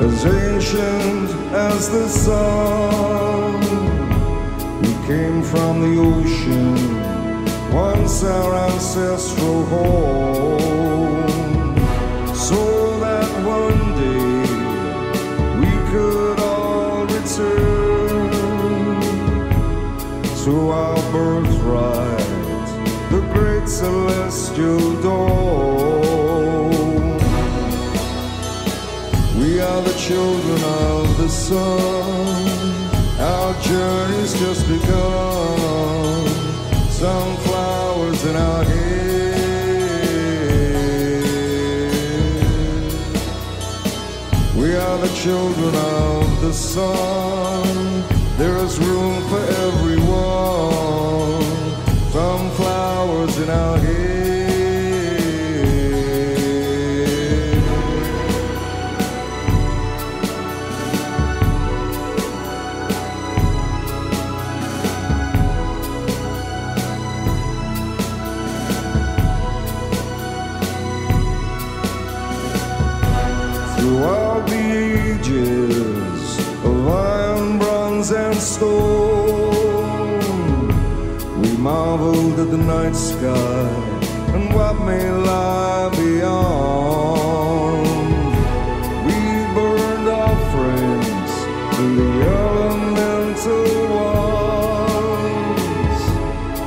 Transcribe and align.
as 0.00 0.24
ancient 0.24 1.30
as 1.52 1.90
the 1.90 2.08
sun. 2.08 3.60
We 4.80 4.92
came 5.06 5.42
from 5.42 5.80
the 5.82 6.00
ocean, 6.00 6.76
once 7.72 8.22
our 8.22 8.54
ancestral 8.70 9.64
home, 9.66 11.26
so 12.34 13.00
that 13.00 13.28
one 13.44 13.80
day 14.04 14.42
we 15.62 15.72
could 15.90 16.38
all 16.40 17.04
return 17.04 18.30
to 20.44 20.70
our 20.70 20.96
birthright, 21.10 22.68
the 23.10 23.20
great 23.32 23.68
celestial 23.68 25.02
dawn. 25.02 25.77
children 30.08 30.64
of 30.64 31.18
the 31.18 31.28
sun. 31.28 32.26
Our 33.20 33.52
journey's 33.60 34.32
just 34.40 34.66
begun. 34.66 36.26
Sunflowers 36.88 38.24
in 38.24 38.34
our 38.34 38.64
hair. 38.64 39.34
We 44.56 44.74
are 44.76 44.98
the 45.06 45.12
children 45.14 45.74
of 45.74 46.40
the 46.40 46.54
sun. 46.54 48.02
There 48.38 48.56
is 48.64 48.78
room 48.78 49.22
for 49.28 49.42
everyone. 49.66 51.44
Sunflowers 52.12 53.36
in 53.38 53.50
our 53.50 53.76
hair. 53.76 54.17
the 82.50 82.56
night 82.56 82.96
sky 82.96 83.68
and 84.34 84.54
what 84.54 84.74
may 84.86 85.10
lie 85.10 85.90
beyond. 85.90 87.86
We 89.04 89.12
burned 89.54 90.08
our 90.08 90.36
friends 90.52 91.30
to 91.76 91.82
the 91.98 92.10
elemental 92.40 93.68
ones, 94.80 96.02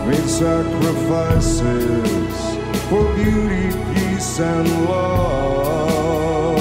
made 0.07 0.29
sacrifices 0.29 2.33
for 2.87 3.03
beauty, 3.15 3.65
peace, 3.95 4.39
and 4.39 4.67
love. 4.85 6.59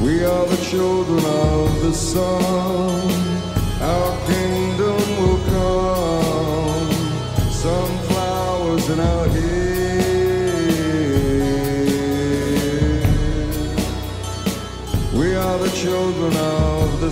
We 0.00 0.24
are 0.24 0.46
the 0.46 0.60
children 0.70 1.24
of 1.24 1.82
the 1.82 1.92
sun. 1.92 3.51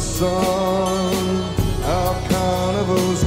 song. 0.00 1.43
Our 1.84 2.28
carnival's 2.28 3.25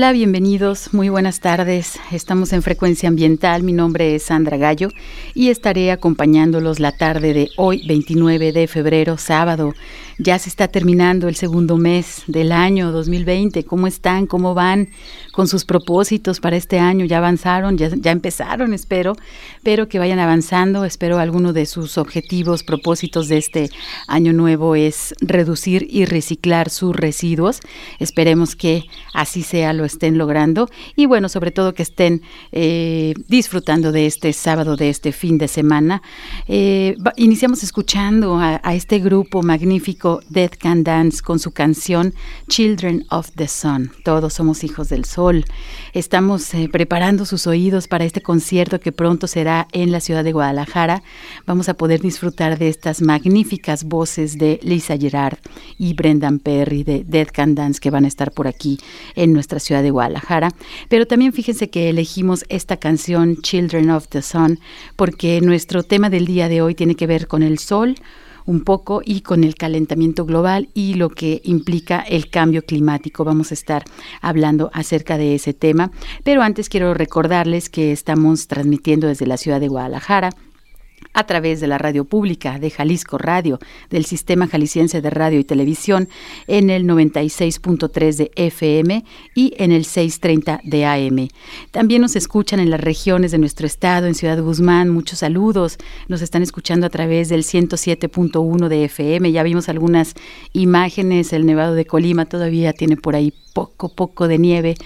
Hola, 0.00 0.12
bienvenidos, 0.12 0.94
muy 0.94 1.10
buenas 1.10 1.40
tardes. 1.40 2.00
Estamos 2.10 2.54
en 2.54 2.62
Frecuencia 2.62 3.06
Ambiental, 3.06 3.62
mi 3.62 3.74
nombre 3.74 4.14
es 4.14 4.22
Sandra 4.22 4.56
Gallo 4.56 4.88
y 5.40 5.48
estaré 5.48 5.90
acompañándolos 5.90 6.80
la 6.80 6.92
tarde 6.92 7.32
de 7.32 7.48
hoy, 7.56 7.82
29 7.86 8.52
de 8.52 8.66
febrero, 8.68 9.16
sábado. 9.16 9.72
Ya 10.18 10.38
se 10.38 10.50
está 10.50 10.68
terminando 10.68 11.28
el 11.28 11.34
segundo 11.34 11.78
mes 11.78 12.24
del 12.26 12.52
año 12.52 12.92
2020. 12.92 13.64
¿Cómo 13.64 13.86
están? 13.86 14.26
¿Cómo 14.26 14.52
van 14.52 14.90
con 15.32 15.48
sus 15.48 15.64
propósitos 15.64 16.40
para 16.40 16.56
este 16.58 16.78
año? 16.78 17.06
¿Ya 17.06 17.16
avanzaron? 17.16 17.78
¿Ya, 17.78 18.10
empezaron? 18.10 18.74
Espero. 18.74 19.16
Pero 19.62 19.88
que 19.88 19.98
vayan 19.98 20.18
avanzando. 20.18 20.84
Espero 20.84 21.18
alguno 21.18 21.54
de 21.54 21.64
sus 21.64 21.96
objetivos, 21.96 22.62
propósitos 22.62 23.28
de 23.28 23.38
este 23.38 23.70
año 24.08 24.34
nuevo 24.34 24.76
es 24.76 25.14
reducir 25.22 25.86
y 25.88 26.04
reciclar 26.04 26.68
sus 26.68 26.94
residuos. 26.94 27.60
Esperemos 27.98 28.56
que 28.56 28.84
así 29.14 29.42
sea, 29.42 29.72
lo 29.72 29.86
estén 29.86 30.18
logrando. 30.18 30.68
Y 30.96 31.06
bueno, 31.06 31.30
sobre 31.30 31.50
todo 31.50 31.72
que 31.72 31.82
estén 31.82 32.20
eh, 32.52 33.14
disfrutando 33.26 33.90
de 33.90 34.04
este 34.04 34.34
sábado, 34.34 34.76
de 34.76 34.90
este 34.90 35.12
fin 35.12 35.29
de 35.38 35.48
semana. 35.48 36.02
Eh, 36.48 36.96
iniciamos 37.16 37.62
escuchando 37.62 38.38
a, 38.38 38.60
este 38.74 38.98
grupo 38.98 39.42
magnífico 39.42 40.20
Death 40.28 40.56
Can 40.56 40.84
Dance 40.84 41.22
con 41.22 41.38
su 41.38 41.50
canción 41.52 42.14
Children 42.48 43.06
of 43.10 43.30
the 43.36 43.48
Sun. 43.48 43.90
Todos 44.04 44.34
somos 44.34 44.64
hijos 44.64 44.88
del 44.88 45.04
sol. 45.04 45.44
Estamos 45.92 46.54
eh, 46.54 46.68
preparando 46.70 47.24
sus 47.24 47.46
oídos 47.46 47.88
para 47.88 48.04
este 48.04 48.20
concierto 48.20 48.80
que 48.80 48.92
pronto 48.92 49.26
será 49.26 49.68
en 49.72 49.92
la 49.92 50.00
ciudad 50.00 50.24
de 50.24 50.32
Guadalajara. 50.32 51.02
Vamos 51.46 51.68
a 51.68 51.74
poder 51.74 52.00
disfrutar 52.00 52.58
de 52.58 52.68
estas 52.68 53.02
magníficas 53.02 53.84
voces 53.84 54.38
de 54.38 54.60
Lisa 54.62 54.96
Gerard 54.96 55.38
y 55.78 55.94
Brendan 55.94 56.38
Perry 56.38 56.84
de 56.84 57.04
Death 57.04 57.30
Can 57.32 57.54
Dance 57.54 57.80
que 57.80 57.90
van 57.90 58.04
a 58.04 58.08
estar 58.08 58.32
por 58.32 58.46
aquí 58.46 58.78
en 59.14 59.32
nuestra 59.32 59.58
ciudad 59.60 59.82
de 59.82 59.90
Guadalajara. 59.90 60.52
Pero 60.88 61.06
también 61.06 61.32
fíjense 61.32 61.70
que 61.70 61.88
elegimos 61.90 62.44
esta 62.48 62.76
canción 62.76 63.36
Children 63.36 63.90
of 63.90 64.08
the 64.08 64.22
Sun 64.22 64.60
porque 64.96 65.09
nuestro 65.42 65.82
tema 65.82 66.10
del 66.10 66.26
día 66.26 66.48
de 66.48 66.62
hoy 66.62 66.74
tiene 66.74 66.94
que 66.94 67.06
ver 67.06 67.26
con 67.26 67.42
el 67.42 67.58
sol 67.58 67.96
un 68.46 68.64
poco 68.64 69.02
y 69.04 69.20
con 69.20 69.44
el 69.44 69.54
calentamiento 69.54 70.24
global 70.24 70.68
y 70.74 70.94
lo 70.94 71.08
que 71.10 71.40
implica 71.44 72.00
el 72.00 72.30
cambio 72.30 72.62
climático. 72.62 73.24
Vamos 73.24 73.50
a 73.50 73.54
estar 73.54 73.84
hablando 74.20 74.70
acerca 74.72 75.18
de 75.18 75.34
ese 75.34 75.54
tema, 75.54 75.90
pero 76.24 76.42
antes 76.42 76.68
quiero 76.68 76.94
recordarles 76.94 77.68
que 77.68 77.92
estamos 77.92 78.48
transmitiendo 78.48 79.06
desde 79.06 79.26
la 79.26 79.36
ciudad 79.36 79.60
de 79.60 79.68
Guadalajara 79.68 80.30
a 81.12 81.24
través 81.24 81.60
de 81.60 81.66
la 81.66 81.78
radio 81.78 82.04
pública 82.04 82.58
de 82.58 82.70
Jalisco 82.70 83.18
Radio, 83.18 83.58
del 83.90 84.04
Sistema 84.04 84.46
Jalisciense 84.46 85.00
de 85.00 85.10
Radio 85.10 85.40
y 85.40 85.44
Televisión, 85.44 86.08
en 86.46 86.70
el 86.70 86.84
96.3 86.84 88.16
de 88.16 88.30
FM 88.36 89.04
y 89.34 89.54
en 89.56 89.72
el 89.72 89.84
630 89.84 90.60
de 90.64 90.84
AM. 90.84 91.28
También 91.70 92.02
nos 92.02 92.16
escuchan 92.16 92.60
en 92.60 92.70
las 92.70 92.80
regiones 92.80 93.32
de 93.32 93.38
nuestro 93.38 93.66
estado, 93.66 94.06
en 94.06 94.14
Ciudad 94.14 94.40
Guzmán, 94.40 94.88
muchos 94.88 95.20
saludos. 95.20 95.78
Nos 96.08 96.22
están 96.22 96.42
escuchando 96.42 96.86
a 96.86 96.90
través 96.90 97.28
del 97.28 97.42
107.1 97.42 98.68
de 98.68 98.84
FM. 98.84 99.32
Ya 99.32 99.42
vimos 99.42 99.68
algunas 99.68 100.14
imágenes, 100.52 101.32
el 101.32 101.46
Nevado 101.46 101.74
de 101.74 101.86
Colima 101.86 102.26
todavía 102.26 102.72
tiene 102.72 102.96
por 102.96 103.16
ahí 103.16 103.32
poco, 103.52 103.88
poco 103.88 104.28
de 104.28 104.38
nieve, 104.38 104.76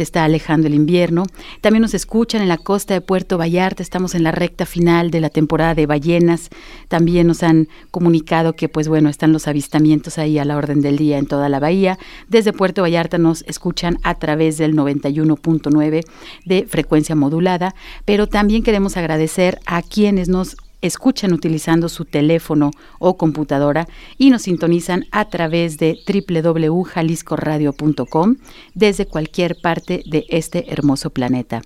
se 0.00 0.04
está 0.04 0.24
alejando 0.24 0.66
el 0.66 0.72
invierno. 0.72 1.26
También 1.60 1.82
nos 1.82 1.92
escuchan 1.92 2.40
en 2.40 2.48
la 2.48 2.56
costa 2.56 2.94
de 2.94 3.02
Puerto 3.02 3.36
Vallarta, 3.36 3.82
estamos 3.82 4.14
en 4.14 4.22
la 4.22 4.32
recta 4.32 4.64
final 4.64 5.10
de 5.10 5.20
la 5.20 5.28
temporada 5.28 5.74
de 5.74 5.84
ballenas. 5.84 6.48
También 6.88 7.26
nos 7.26 7.42
han 7.42 7.68
comunicado 7.90 8.54
que, 8.54 8.70
pues 8.70 8.88
bueno, 8.88 9.10
están 9.10 9.34
los 9.34 9.46
avistamientos 9.46 10.16
ahí 10.16 10.38
a 10.38 10.46
la 10.46 10.56
orden 10.56 10.80
del 10.80 10.96
día 10.96 11.18
en 11.18 11.26
toda 11.26 11.50
la 11.50 11.60
bahía. 11.60 11.98
Desde 12.28 12.54
Puerto 12.54 12.80
Vallarta 12.80 13.18
nos 13.18 13.42
escuchan 13.42 13.98
a 14.02 14.14
través 14.14 14.56
del 14.56 14.74
91.9 14.74 16.04
de 16.46 16.66
frecuencia 16.66 17.14
modulada, 17.14 17.74
pero 18.06 18.26
también 18.26 18.62
queremos 18.62 18.96
agradecer 18.96 19.58
a 19.66 19.82
quienes 19.82 20.30
nos 20.30 20.56
escuchan 20.82 21.32
utilizando 21.32 21.88
su 21.88 22.04
teléfono 22.04 22.70
o 22.98 23.16
computadora 23.16 23.88
y 24.18 24.30
nos 24.30 24.42
sintonizan 24.42 25.06
a 25.10 25.28
través 25.28 25.78
de 25.78 25.98
www.jaliscoradio.com 26.06 28.36
desde 28.74 29.06
cualquier 29.06 29.56
parte 29.60 30.02
de 30.06 30.26
este 30.28 30.72
hermoso 30.72 31.10
planeta. 31.10 31.62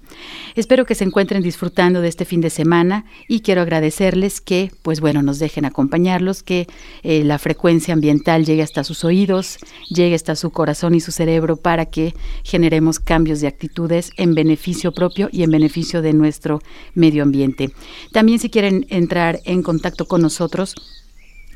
Espero 0.55 0.87
que 0.87 0.95
se 0.95 1.05
encuentren 1.05 1.43
disfrutando 1.43 2.01
de 2.01 2.09
este 2.09 2.25
fin 2.25 2.41
de 2.41 2.51
semana 2.51 3.05
y 3.29 3.41
quiero 3.41 3.63
agradecerles 3.63 4.41
que, 4.41 4.71
pues 4.83 5.01
bueno, 5.01 5.23
nos 5.23 5.39
dejen 5.39 5.65
acompañarlos, 5.65 6.43
que 6.43 6.67
eh, 7.03 7.25
la 7.25 7.39
frecuencia 7.39 7.95
ambiental 7.95 8.45
llegue 8.45 8.63
hasta 8.63 8.85
sus 8.85 9.05
oídos, 9.05 9.59
llegue 9.91 10.15
hasta 10.15 10.37
su 10.37 10.51
corazón 10.51 10.95
y 10.95 11.01
su 11.01 11.13
cerebro 11.13 11.57
para 11.57 11.87
que 11.87 12.15
generemos 12.43 13.01
cambios 13.01 13.41
de 13.41 13.49
actitudes 13.49 14.11
en 14.17 14.35
beneficio 14.35 14.93
propio 14.93 15.29
y 15.33 15.43
en 15.43 15.51
beneficio 15.51 16.03
de 16.03 16.13
nuestro 16.13 16.61
medio 16.95 17.23
ambiente. 17.23 17.71
También 18.13 18.39
si 18.39 18.51
quieren 18.51 18.87
entrar 19.05 19.41
en 19.45 19.63
contacto 19.63 20.07
con 20.07 20.23
nosotros, 20.23 20.75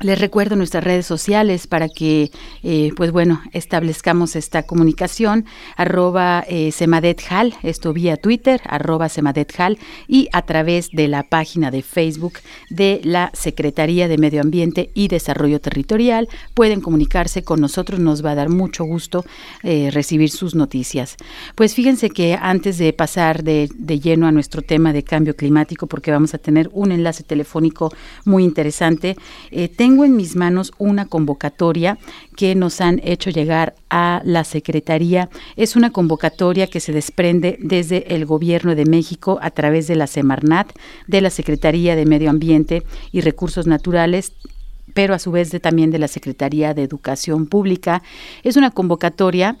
les 0.01 0.19
recuerdo 0.19 0.55
nuestras 0.55 0.83
redes 0.83 1.05
sociales 1.05 1.67
para 1.67 1.89
que, 1.89 2.31
eh, 2.63 2.91
pues 2.95 3.11
bueno, 3.11 3.41
establezcamos 3.51 4.35
esta 4.35 4.63
comunicación, 4.63 5.45
arroba 5.75 6.45
eh, 6.47 6.71
semadethal, 6.71 7.55
esto 7.63 7.91
vía 7.91 8.15
Twitter, 8.15 8.61
arroba 8.65 9.09
semadethal, 9.09 9.77
y 10.07 10.29
a 10.31 10.43
través 10.43 10.89
de 10.91 11.07
la 11.07 11.23
página 11.23 11.69
de 11.69 11.81
Facebook 11.81 12.39
de 12.69 13.01
la 13.03 13.29
Secretaría 13.33 14.07
de 14.07 14.17
Medio 14.17 14.41
Ambiente 14.41 14.89
y 14.93 15.09
Desarrollo 15.09 15.59
Territorial. 15.59 16.29
Pueden 16.53 16.79
comunicarse 16.79 17.43
con 17.43 17.59
nosotros, 17.59 17.99
nos 17.99 18.23
va 18.23 18.31
a 18.31 18.35
dar 18.35 18.49
mucho 18.49 18.85
gusto 18.85 19.25
eh, 19.63 19.89
recibir 19.91 20.29
sus 20.29 20.55
noticias. 20.55 21.17
Pues 21.55 21.75
fíjense 21.75 22.09
que 22.09 22.37
antes 22.39 22.77
de 22.77 22.93
pasar 22.93 23.43
de, 23.43 23.69
de 23.75 23.99
lleno 23.99 24.27
a 24.27 24.31
nuestro 24.31 24.61
tema 24.61 24.93
de 24.93 25.03
cambio 25.03 25.35
climático, 25.35 25.87
porque 25.87 26.11
vamos 26.11 26.33
a 26.33 26.37
tener 26.37 26.69
un 26.71 26.91
enlace 26.93 27.23
telefónico 27.23 27.93
muy 28.23 28.43
interesante, 28.43 29.17
tengo 29.75 29.88
en 29.89 30.15
mis 30.15 30.35
manos 30.35 30.71
una 30.77 31.05
convocatoria 31.05 31.97
que 32.35 32.55
nos 32.55 32.79
han 32.81 33.01
hecho 33.03 33.29
llegar 33.29 33.75
a 33.89 34.21
la 34.23 34.43
Secretaría. 34.43 35.29
Es 35.55 35.75
una 35.75 35.91
convocatoria 35.91 36.67
que 36.67 36.79
se 36.79 36.93
desprende 36.93 37.57
desde 37.59 38.15
el 38.15 38.25
Gobierno 38.25 38.75
de 38.75 38.85
México 38.85 39.39
a 39.41 39.51
través 39.51 39.87
de 39.87 39.95
la 39.95 40.07
Semarnat, 40.07 40.71
de 41.07 41.21
la 41.21 41.29
Secretaría 41.29 41.95
de 41.95 42.05
Medio 42.05 42.29
Ambiente 42.29 42.83
y 43.11 43.21
Recursos 43.21 43.67
Naturales 43.67 44.33
pero 44.93 45.13
a 45.13 45.19
su 45.19 45.31
vez 45.31 45.51
de, 45.51 45.59
también 45.59 45.91
de 45.91 45.99
la 45.99 46.07
Secretaría 46.07 46.73
de 46.73 46.81
Educación 46.83 47.45
Pública. 47.45 48.01
Es 48.43 48.57
una 48.57 48.71
convocatoria 48.71 49.55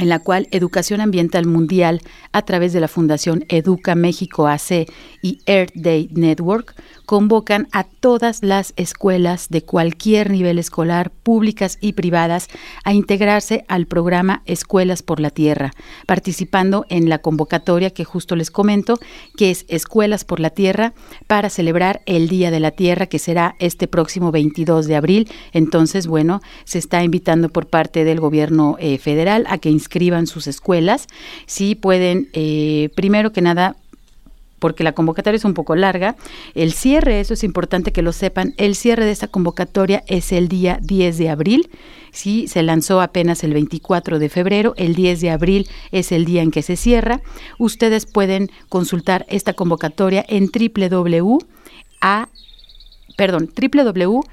en 0.00 0.08
la 0.08 0.18
cual 0.18 0.48
Educación 0.50 1.00
Ambiental 1.00 1.46
Mundial, 1.46 2.00
a 2.32 2.42
través 2.42 2.72
de 2.72 2.80
la 2.80 2.88
Fundación 2.88 3.44
Educa 3.48 3.94
México 3.94 4.48
AC 4.48 4.86
y 5.22 5.38
Earth 5.46 5.72
Day 5.74 6.08
Network, 6.12 6.74
convocan 7.06 7.68
a 7.70 7.84
todas 7.84 8.42
las 8.42 8.72
escuelas 8.76 9.48
de 9.50 9.62
cualquier 9.62 10.30
nivel 10.30 10.58
escolar, 10.58 11.10
públicas 11.10 11.78
y 11.80 11.92
privadas, 11.92 12.48
a 12.82 12.92
integrarse 12.92 13.64
al 13.68 13.86
programa 13.86 14.42
Escuelas 14.46 15.02
por 15.02 15.20
la 15.20 15.30
Tierra, 15.30 15.70
participando 16.06 16.86
en 16.88 17.08
la 17.08 17.18
convocatoria 17.18 17.90
que 17.90 18.04
justo 18.04 18.36
les 18.36 18.50
comento, 18.50 18.98
que 19.36 19.50
es 19.50 19.64
Escuelas 19.68 20.24
por 20.24 20.40
la 20.40 20.50
Tierra, 20.50 20.92
para 21.26 21.50
celebrar 21.50 22.02
el 22.06 22.28
Día 22.28 22.50
de 22.50 22.60
la 22.60 22.70
Tierra, 22.70 23.06
que 23.06 23.18
será 23.18 23.54
este 23.58 23.86
próximo 23.86 24.32
22 24.32 24.86
de 24.86 24.96
abril. 24.96 25.30
Entonces, 25.52 26.06
bueno, 26.06 26.40
se 26.64 26.78
está 26.78 27.04
invitando 27.04 27.48
por 27.48 27.66
parte 27.66 28.04
del 28.04 28.18
gobierno 28.18 28.76
eh, 28.80 28.98
federal 28.98 29.44
a 29.48 29.58
que 29.58 29.70
inscriban 29.84 30.26
sus 30.26 30.46
escuelas. 30.46 31.06
Si 31.46 31.74
pueden, 31.74 32.28
eh, 32.32 32.88
primero 32.94 33.32
que 33.32 33.42
nada, 33.42 33.76
porque 34.58 34.82
la 34.82 34.92
convocatoria 34.92 35.36
es 35.36 35.44
un 35.44 35.52
poco 35.52 35.76
larga. 35.76 36.16
El 36.54 36.72
cierre, 36.72 37.20
eso 37.20 37.34
es 37.34 37.44
importante 37.44 37.92
que 37.92 38.00
lo 38.00 38.12
sepan, 38.12 38.54
el 38.56 38.74
cierre 38.74 39.04
de 39.04 39.10
esta 39.10 39.28
convocatoria 39.28 40.02
es 40.06 40.32
el 40.32 40.48
día 40.48 40.78
10 40.80 41.18
de 41.18 41.28
abril. 41.28 41.68
Sí, 42.12 42.48
se 42.48 42.62
lanzó 42.62 43.02
apenas 43.02 43.44
el 43.44 43.52
24 43.52 44.18
de 44.18 44.28
febrero, 44.28 44.72
el 44.76 44.94
10 44.94 45.20
de 45.20 45.30
abril 45.30 45.68
es 45.92 46.12
el 46.12 46.24
día 46.24 46.42
en 46.42 46.50
que 46.50 46.62
se 46.62 46.76
cierra. 46.76 47.20
Ustedes 47.58 48.06
pueden 48.06 48.50
consultar 48.68 49.26
esta 49.28 49.52
convocatoria 49.52 50.24
en 50.28 50.48
www 50.48 51.38
perdón, 53.16 53.50
www.eam.org 53.54 54.24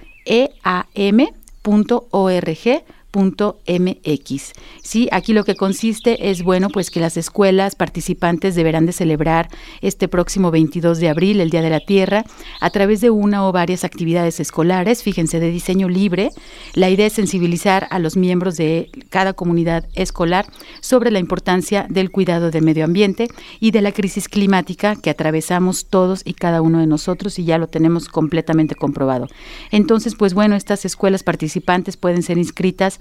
.mx. 3.11 4.53
Sí, 4.81 5.09
aquí 5.11 5.33
lo 5.33 5.43
que 5.43 5.55
consiste 5.55 6.29
es 6.29 6.43
bueno, 6.43 6.69
pues 6.69 6.89
que 6.89 6.99
las 6.99 7.17
escuelas 7.17 7.75
participantes 7.75 8.55
deberán 8.55 8.85
de 8.85 8.93
celebrar 8.93 9.49
este 9.81 10.07
próximo 10.07 10.51
22 10.51 10.99
de 10.99 11.09
abril, 11.09 11.39
el 11.39 11.49
Día 11.49 11.61
de 11.61 11.69
la 11.69 11.79
Tierra, 11.79 12.23
a 12.59 12.69
través 12.69 13.01
de 13.01 13.09
una 13.09 13.47
o 13.47 13.51
varias 13.51 13.83
actividades 13.83 14.39
escolares, 14.39 15.03
fíjense, 15.03 15.39
de 15.39 15.51
diseño 15.51 15.89
libre. 15.89 16.29
La 16.73 16.89
idea 16.89 17.07
es 17.07 17.13
sensibilizar 17.13 17.87
a 17.89 17.99
los 17.99 18.17
miembros 18.17 18.57
de 18.57 18.89
cada 19.09 19.33
comunidad 19.33 19.87
escolar 19.93 20.45
sobre 20.79 21.11
la 21.11 21.19
importancia 21.19 21.85
del 21.89 22.11
cuidado 22.11 22.51
del 22.51 22.63
medio 22.63 22.85
ambiente 22.85 23.27
y 23.59 23.71
de 23.71 23.81
la 23.81 23.91
crisis 23.91 24.27
climática 24.27 24.95
que 24.95 25.09
atravesamos 25.09 25.85
todos 25.85 26.21
y 26.25 26.33
cada 26.33 26.61
uno 26.61 26.79
de 26.79 26.87
nosotros 26.87 27.39
y 27.39 27.45
ya 27.45 27.57
lo 27.57 27.67
tenemos 27.67 28.07
completamente 28.07 28.75
comprobado. 28.75 29.27
Entonces, 29.71 30.15
pues 30.15 30.33
bueno, 30.33 30.55
estas 30.55 30.85
escuelas 30.85 31.23
participantes 31.23 31.97
pueden 31.97 32.23
ser 32.23 32.37
inscritas 32.37 32.99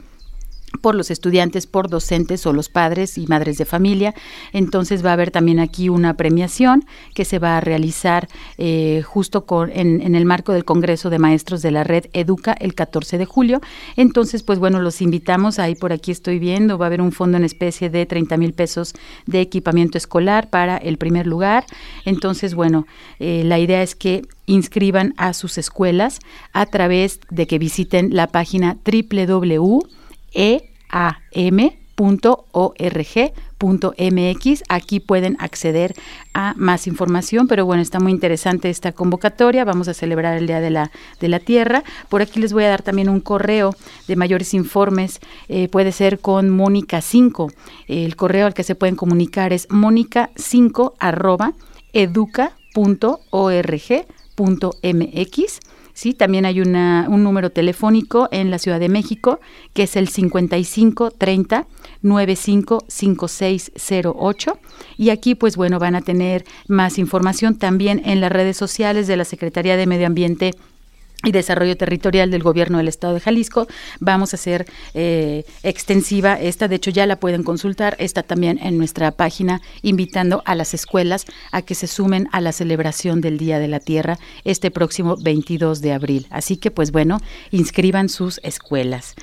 por 0.81 0.95
los 0.95 1.11
estudiantes, 1.11 1.67
por 1.67 1.89
docentes 1.89 2.47
o 2.47 2.53
los 2.53 2.69
padres 2.69 3.19
y 3.19 3.27
madres 3.27 3.59
de 3.59 3.65
familia. 3.65 4.15
Entonces 4.53 5.05
va 5.05 5.11
a 5.11 5.13
haber 5.15 5.31
también 5.31 5.61
aquí 5.61 5.89
una 5.89 6.15
premiación 6.15 6.85
que 7.15 7.25
se 7.25 7.39
va 7.39 7.57
a 7.57 7.61
realizar 7.61 8.29
eh, 8.59 9.03
justo 9.05 9.45
en, 9.73 10.15
el 10.15 10.25
marco 10.25 10.53
del 10.53 10.65
Congreso 10.65 11.11
de 11.11 11.19
Maestros 11.19 11.63
de 11.63 11.71
la 11.71 11.85
Red 11.85 12.07
Educa 12.13 12.53
el 12.53 12.75
14 12.75 13.19
de 13.19 13.25
julio. 13.25 13.61
Entonces, 13.97 14.43
pues 14.43 14.59
bueno, 14.59 14.81
los 14.81 15.03
invitamos, 15.03 15.59
ahí 15.59 15.75
por 15.75 15.93
aquí 15.93 16.11
estoy 16.11 16.39
viendo, 16.39 16.79
va 16.79 16.87
a 16.87 16.89
haber 16.89 17.01
un 17.01 17.13
fondo 17.13 17.37
en 17.37 17.45
especie 17.45 17.91
de 17.91 18.07
30 18.07 18.37
mil 18.37 18.53
pesos 18.53 18.95
de 19.27 19.41
equipamiento 19.41 19.99
escolar 19.99 20.51
para 20.51 20.77
el 20.77 20.99
primer 20.99 21.27
lugar. 21.27 21.65
Entonces, 22.05 22.55
bueno, 22.55 22.87
eh, 23.19 23.43
la 23.45 23.59
idea 23.59 23.83
es 23.83 23.95
que 23.95 24.23
inscriban 24.47 25.15
a 25.17 25.33
sus 25.33 25.59
escuelas 25.59 26.19
a 26.53 26.67
través 26.67 27.21
de 27.31 27.47
que 27.47 27.59
visiten 27.59 28.15
la 28.15 28.27
página 28.27 28.79
www 28.85 30.00
eam.org.mx. 30.33 31.83
Aquí 34.69 35.01
pueden 35.01 35.37
acceder 35.39 35.95
a 36.35 36.55
más 36.57 36.87
información, 36.87 37.47
pero 37.49 37.67
bueno, 37.67 37.83
está 37.83 38.01
muy 38.01 38.13
interesante 38.13 38.71
esta 38.71 38.93
convocatoria. 38.93 39.65
Vamos 39.65 39.89
a 39.89 39.95
celebrar 39.95 40.39
el 40.39 40.47
Día 40.47 40.61
de 40.61 40.71
la, 40.71 40.91
de 41.21 41.29
la 41.29 41.41
Tierra. 41.41 41.85
Por 42.09 42.23
aquí 42.23 42.41
les 42.41 42.53
voy 42.53 42.65
a 42.65 42.69
dar 42.69 42.83
también 42.83 43.09
un 43.09 43.21
correo 43.21 43.75
de 44.09 44.17
mayores 44.17 44.55
informes. 44.55 45.21
Eh, 45.49 45.69
puede 45.69 45.93
ser 45.93 46.21
con 46.21 46.51
Mónica 46.51 47.01
5. 47.01 47.53
El 47.89 48.17
correo 48.17 48.47
al 48.47 48.55
que 48.55 48.65
se 48.65 48.75
pueden 48.75 48.97
comunicar 48.97 49.53
es 49.53 49.69
mónica5 49.69 50.95
arroba 50.99 51.53
educa.org.mx 51.93 52.61
Sí, 55.93 56.15
también 56.15 56.47
hay 56.47 56.61
una, 56.61 57.07
un 57.09 57.23
número 57.23 57.51
telefónico 57.51 58.29
en 58.31 58.51
la 58.51 58.59
Ciudad 58.59 58.81
de 58.81 58.89
México 58.89 59.41
que 59.75 59.85
es 59.85 59.97
el 59.97 60.09
5530 60.09 61.67
955608 62.03 64.59
y 64.97 65.11
aquí 65.11 65.35
pues 65.35 65.57
bueno 65.57 65.79
van 65.79 65.95
a 65.95 66.01
tener 66.01 66.45
más 66.67 66.99
información 66.99 67.57
también 67.57 68.01
en 68.05 68.21
las 68.21 68.33
redes 68.33 68.57
sociales 68.57 69.07
de 69.07 69.17
la 69.17 69.25
Secretaría 69.25 69.77
de 69.77 69.87
Medio 69.87 70.07
Ambiente 70.07 70.55
y 71.25 71.33
Desarrollo 71.33 71.77
Territorial 71.77 72.31
del 72.31 72.43
Gobierno 72.43 72.79
del 72.79 72.89
Estado 72.89 73.15
de 73.15 73.21
Jalisco. 73.21 73.67
Vamos 73.99 74.33
a 74.33 74.37
hacer 74.37 74.67
eh, 74.95 75.45
extensiva 75.63 76.41
esta, 76.41 76.69
de 76.69 76.77
hecho 76.77 76.91
ya 76.91 77.07
la 77.07 77.17
pueden 77.17 77.43
consultar, 77.43 77.97
está 77.99 78.23
también 78.23 78.59
en 78.63 78.79
nuestra 78.79 79.11
página, 79.13 79.61
invitando 79.83 80.43
a 80.47 80.55
las 80.55 80.75
escuelas 80.75 81.27
a 81.53 81.63
que 81.63 81.75
se 81.75 81.87
sumen 81.87 82.29
a 82.33 82.41
la 82.41 82.53
celebración 82.53 83.21
del 83.21 83.39
Día 83.39 83.59
de 83.59 83.69
la 83.69 83.81
Tierra 83.81 84.19
este 84.45 84.71
próximo 84.71 85.17
22 85.17 85.81
de 85.81 85.93
abril. 85.93 86.27
Así 86.31 86.57
que 86.57 86.71
pues 86.71 86.93
bueno, 86.93 87.21
inscriban 87.51 88.09
sus 88.09 88.41
escuelas. 88.43 89.15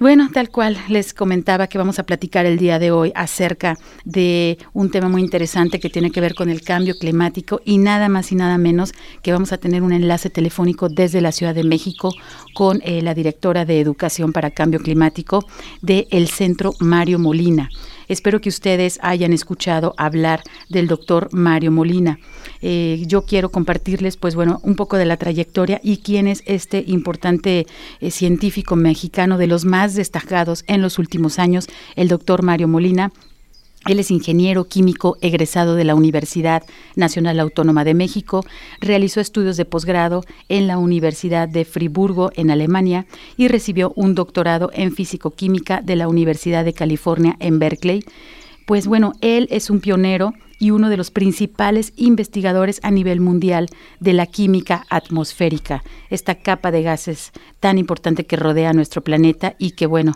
Bueno, 0.00 0.28
tal 0.32 0.50
cual 0.50 0.76
les 0.88 1.14
comentaba 1.14 1.68
que 1.68 1.78
vamos 1.78 2.00
a 2.00 2.02
platicar 2.02 2.46
el 2.46 2.58
día 2.58 2.80
de 2.80 2.90
hoy 2.90 3.12
acerca 3.14 3.78
de 4.04 4.58
un 4.72 4.90
tema 4.90 5.08
muy 5.08 5.22
interesante 5.22 5.78
que 5.78 5.88
tiene 5.88 6.10
que 6.10 6.20
ver 6.20 6.34
con 6.34 6.50
el 6.50 6.62
cambio 6.62 6.98
climático 6.98 7.60
y 7.64 7.78
nada 7.78 8.08
más 8.08 8.32
y 8.32 8.34
nada 8.34 8.58
menos 8.58 8.92
que 9.22 9.30
vamos 9.30 9.52
a 9.52 9.58
tener 9.58 9.84
un 9.84 9.92
enlace 9.92 10.30
telefónico 10.30 10.88
desde 10.88 11.20
la 11.20 11.30
Ciudad 11.30 11.54
de 11.54 11.62
México 11.62 12.12
con 12.54 12.80
eh, 12.82 13.02
la 13.02 13.14
directora 13.14 13.64
de 13.64 13.80
Educación 13.80 14.32
para 14.32 14.50
Cambio 14.50 14.80
Climático 14.80 15.46
del 15.80 16.08
el 16.10 16.26
Centro 16.26 16.72
Mario 16.80 17.20
Molina. 17.20 17.70
Espero 18.08 18.40
que 18.40 18.48
ustedes 18.48 18.98
hayan 19.02 19.32
escuchado 19.32 19.94
hablar 19.96 20.42
del 20.68 20.88
doctor 20.88 21.28
Mario 21.32 21.70
Molina. 21.70 22.18
Eh, 22.62 23.02
yo 23.06 23.22
quiero 23.22 23.50
compartirles, 23.50 24.16
pues 24.16 24.34
bueno, 24.34 24.60
un 24.62 24.76
poco 24.76 24.96
de 24.96 25.04
la 25.04 25.16
trayectoria 25.16 25.80
y 25.82 25.98
quién 25.98 26.26
es 26.26 26.42
este 26.46 26.84
importante 26.86 27.66
eh, 28.00 28.10
científico 28.10 28.76
mexicano 28.76 29.38
de 29.38 29.46
los 29.46 29.64
más 29.64 29.94
destacados 29.94 30.64
en 30.66 30.82
los 30.82 30.98
últimos 30.98 31.38
años, 31.38 31.66
el 31.96 32.08
doctor 32.08 32.42
Mario 32.42 32.68
Molina, 32.68 33.12
él 33.86 33.98
es 33.98 34.10
ingeniero 34.10 34.64
químico 34.64 35.16
egresado 35.20 35.74
de 35.74 35.84
la 35.84 35.94
Universidad 35.94 36.62
Nacional 36.96 37.40
Autónoma 37.40 37.84
de 37.84 37.94
México, 37.94 38.44
realizó 38.80 39.20
estudios 39.20 39.56
de 39.56 39.64
posgrado 39.64 40.24
en 40.48 40.66
la 40.66 40.78
Universidad 40.78 41.48
de 41.48 41.64
Friburgo 41.64 42.30
en 42.34 42.50
Alemania 42.50 43.06
y 43.36 43.48
recibió 43.48 43.92
un 43.96 44.14
doctorado 44.14 44.70
en 44.72 44.92
físico-química 44.92 45.82
de 45.82 45.96
la 45.96 46.08
Universidad 46.08 46.64
de 46.64 46.72
California 46.72 47.36
en 47.40 47.58
Berkeley. 47.58 48.04
Pues 48.66 48.86
bueno, 48.86 49.12
él 49.20 49.46
es 49.50 49.68
un 49.68 49.80
pionero 49.80 50.32
y 50.58 50.70
uno 50.70 50.88
de 50.88 50.96
los 50.96 51.10
principales 51.10 51.92
investigadores 51.96 52.80
a 52.82 52.90
nivel 52.90 53.20
mundial 53.20 53.68
de 54.00 54.14
la 54.14 54.26
química 54.26 54.86
atmosférica, 54.88 55.82
esta 56.08 56.36
capa 56.36 56.70
de 56.70 56.82
gases 56.82 57.32
tan 57.60 57.76
importante 57.76 58.24
que 58.24 58.36
rodea 58.36 58.72
nuestro 58.72 59.02
planeta 59.02 59.56
y 59.58 59.72
que 59.72 59.86
bueno, 59.86 60.14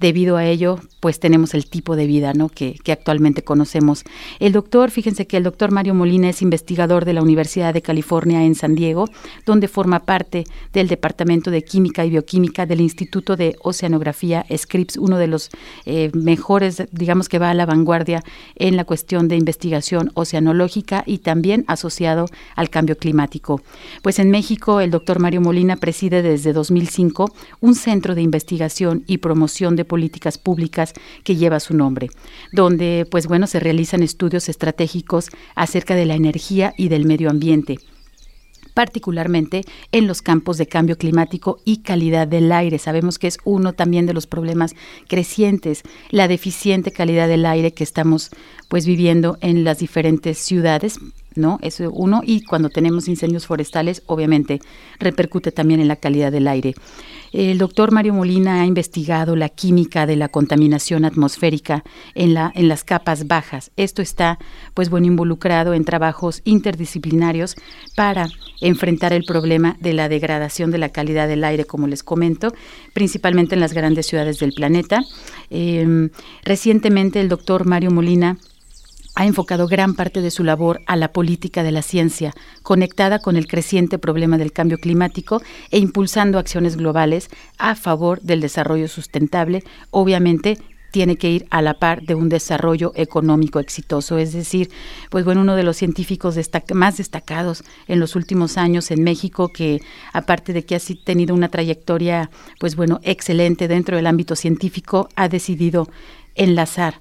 debido 0.00 0.36
a 0.36 0.46
ello, 0.46 0.80
pues 1.00 1.20
tenemos 1.20 1.54
el 1.54 1.66
tipo 1.66 1.94
de 1.94 2.06
vida 2.06 2.32
¿no? 2.32 2.48
que, 2.48 2.76
actualmente 2.90 3.42
conocemos. 3.42 4.04
El 4.40 4.52
doctor, 4.52 4.90
fíjense 4.90 5.26
que 5.26 5.36
el 5.36 5.44
doctor 5.44 5.70
Mario 5.70 5.94
Molina 5.94 6.28
es 6.28 6.42
investigador 6.42 7.04
de 7.04 7.12
la 7.12 7.22
Universidad 7.22 7.72
de 7.72 7.82
California 7.82 8.44
en 8.44 8.54
San 8.54 8.74
Diego, 8.74 9.08
donde 9.46 9.68
forma 9.68 10.00
parte 10.00 10.44
del 10.72 10.88
Departamento 10.88 11.50
de 11.50 11.62
Química 11.62 12.04
y 12.04 12.10
Bioquímica 12.10 12.66
del 12.66 12.80
Instituto 12.80 13.36
de 13.36 13.56
Oceanografía 13.62 14.44
Scripps, 14.54 14.96
uno 14.96 15.18
de 15.18 15.28
los 15.28 15.50
eh, 15.84 16.10
mejores, 16.14 16.82
digamos 16.90 17.28
que 17.28 17.38
va 17.38 17.50
a 17.50 17.54
la 17.54 17.66
vanguardia 17.66 18.24
en 18.56 18.76
la 18.76 18.84
cuestión 18.84 19.28
de 19.28 19.36
investigación 19.36 20.10
oceanológica 20.14 21.04
y 21.06 21.18
también 21.18 21.64
asociado 21.68 22.26
al 22.56 22.70
cambio 22.70 22.96
climático. 22.96 23.62
Pues 24.02 24.18
en 24.18 24.30
México, 24.30 24.80
el 24.80 24.90
doctor 24.90 25.20
Mario 25.20 25.42
Molina 25.42 25.76
preside 25.76 26.22
desde 26.22 26.52
2005 26.52 27.32
un 27.60 27.74
centro 27.74 28.14
de 28.14 28.22
investigación 28.22 29.04
y 29.06 29.18
promoción 29.18 29.76
de 29.76 29.84
políticas 29.90 30.38
públicas 30.38 30.94
que 31.24 31.34
lleva 31.34 31.58
su 31.58 31.74
nombre, 31.74 32.08
donde 32.52 33.06
pues 33.10 33.26
bueno 33.26 33.48
se 33.48 33.58
realizan 33.58 34.04
estudios 34.04 34.48
estratégicos 34.48 35.28
acerca 35.56 35.96
de 35.96 36.06
la 36.06 36.14
energía 36.14 36.72
y 36.78 36.88
del 36.88 37.04
medio 37.04 37.28
ambiente 37.28 37.76
particularmente 38.72 39.62
en 39.92 40.06
los 40.06 40.22
campos 40.22 40.56
de 40.56 40.66
cambio 40.66 40.96
climático 40.96 41.58
y 41.64 41.78
calidad 41.78 42.26
del 42.26 42.52
aire. 42.52 42.78
Sabemos 42.78 43.18
que 43.18 43.26
es 43.26 43.38
uno 43.44 43.72
también 43.72 44.06
de 44.06 44.14
los 44.14 44.26
problemas 44.26 44.74
crecientes, 45.08 45.82
la 46.10 46.28
deficiente 46.28 46.92
calidad 46.92 47.28
del 47.28 47.46
aire 47.46 47.72
que 47.72 47.84
estamos 47.84 48.30
pues 48.70 48.86
viviendo 48.86 49.36
en 49.40 49.64
las 49.64 49.80
diferentes 49.80 50.38
ciudades, 50.38 51.00
¿no? 51.34 51.58
Eso 51.60 51.90
uno 51.90 52.22
y 52.24 52.44
cuando 52.44 52.70
tenemos 52.70 53.08
incendios 53.08 53.44
forestales, 53.44 54.04
obviamente 54.06 54.60
repercute 55.00 55.50
también 55.50 55.80
en 55.80 55.88
la 55.88 55.96
calidad 55.96 56.30
del 56.30 56.46
aire. 56.46 56.76
El 57.32 57.58
doctor 57.58 57.90
Mario 57.90 58.14
Molina 58.14 58.62
ha 58.62 58.66
investigado 58.66 59.34
la 59.34 59.48
química 59.48 60.06
de 60.06 60.14
la 60.14 60.28
contaminación 60.28 61.04
atmosférica 61.04 61.82
en, 62.14 62.32
la, 62.32 62.52
en 62.54 62.68
las 62.68 62.84
capas 62.84 63.26
bajas. 63.26 63.72
Esto 63.76 64.02
está, 64.02 64.38
pues 64.72 64.88
bueno, 64.88 65.08
involucrado 65.08 65.74
en 65.74 65.84
trabajos 65.84 66.40
interdisciplinarios 66.44 67.56
para 67.96 68.28
enfrentar 68.60 69.12
el 69.12 69.24
problema 69.24 69.76
de 69.80 69.94
la 69.94 70.08
degradación 70.08 70.70
de 70.70 70.78
la 70.78 70.90
calidad 70.90 71.26
del 71.26 71.42
aire, 71.42 71.64
como 71.64 71.88
les 71.88 72.04
comento, 72.04 72.54
principalmente 72.92 73.56
en 73.56 73.60
las 73.60 73.72
grandes 73.72 74.06
ciudades 74.06 74.38
del 74.38 74.52
planeta. 74.52 75.02
Em, 75.50 76.10
recientemente 76.44 77.20
el 77.20 77.28
doctor 77.28 77.66
Mario 77.66 77.90
Molina 77.90 78.38
ha 79.20 79.26
enfocado 79.26 79.68
gran 79.68 79.92
parte 79.92 80.22
de 80.22 80.30
su 80.30 80.44
labor 80.44 80.80
a 80.86 80.96
la 80.96 81.12
política 81.12 81.62
de 81.62 81.72
la 81.72 81.82
ciencia, 81.82 82.32
conectada 82.62 83.18
con 83.18 83.36
el 83.36 83.46
creciente 83.46 83.98
problema 83.98 84.38
del 84.38 84.50
cambio 84.50 84.78
climático 84.78 85.42
e 85.70 85.78
impulsando 85.78 86.38
acciones 86.38 86.78
globales 86.78 87.28
a 87.58 87.74
favor 87.74 88.22
del 88.22 88.40
desarrollo 88.40 88.88
sustentable, 88.88 89.62
obviamente 89.90 90.56
tiene 90.90 91.16
que 91.16 91.30
ir 91.30 91.46
a 91.50 91.60
la 91.60 91.74
par 91.74 92.00
de 92.00 92.14
un 92.14 92.30
desarrollo 92.30 92.92
económico 92.96 93.60
exitoso. 93.60 94.16
Es 94.16 94.32
decir, 94.32 94.70
pues 95.10 95.26
bueno, 95.26 95.42
uno 95.42 95.54
de 95.54 95.64
los 95.64 95.76
científicos 95.76 96.38
más 96.72 96.96
destacados 96.96 97.62
en 97.88 98.00
los 98.00 98.16
últimos 98.16 98.56
años 98.56 98.90
en 98.90 99.04
México, 99.04 99.48
que 99.48 99.82
aparte 100.14 100.54
de 100.54 100.64
que 100.64 100.76
ha 100.76 100.80
tenido 101.04 101.34
una 101.34 101.50
trayectoria, 101.50 102.30
pues 102.58 102.74
bueno, 102.74 103.00
excelente 103.02 103.68
dentro 103.68 103.96
del 103.96 104.06
ámbito 104.06 104.34
científico, 104.34 105.10
ha 105.14 105.28
decidido 105.28 105.90
enlazar 106.34 106.94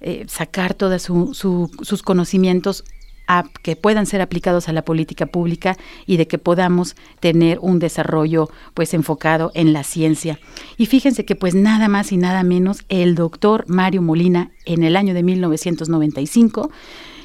eh, 0.00 0.24
sacar 0.28 0.74
todos 0.74 1.02
sus 1.02 2.02
conocimientos 2.02 2.84
a, 3.28 3.44
que 3.62 3.76
puedan 3.76 4.06
ser 4.06 4.20
aplicados 4.22 4.68
a 4.68 4.72
la 4.72 4.82
política 4.82 5.26
pública 5.26 5.76
y 6.06 6.16
de 6.16 6.26
que 6.26 6.38
podamos 6.38 6.96
tener 7.20 7.58
un 7.60 7.78
desarrollo 7.78 8.48
pues 8.74 8.94
enfocado 8.94 9.52
en 9.54 9.72
la 9.72 9.84
ciencia. 9.84 10.40
Y 10.76 10.86
fíjense 10.86 11.24
que 11.24 11.36
pues 11.36 11.54
nada 11.54 11.88
más 11.88 12.10
y 12.10 12.16
nada 12.16 12.42
menos 12.42 12.84
el 12.88 13.14
doctor 13.14 13.64
Mario 13.68 14.02
Molina 14.02 14.50
en 14.64 14.82
el 14.82 14.96
año 14.96 15.14
de 15.14 15.22
1995 15.22 16.70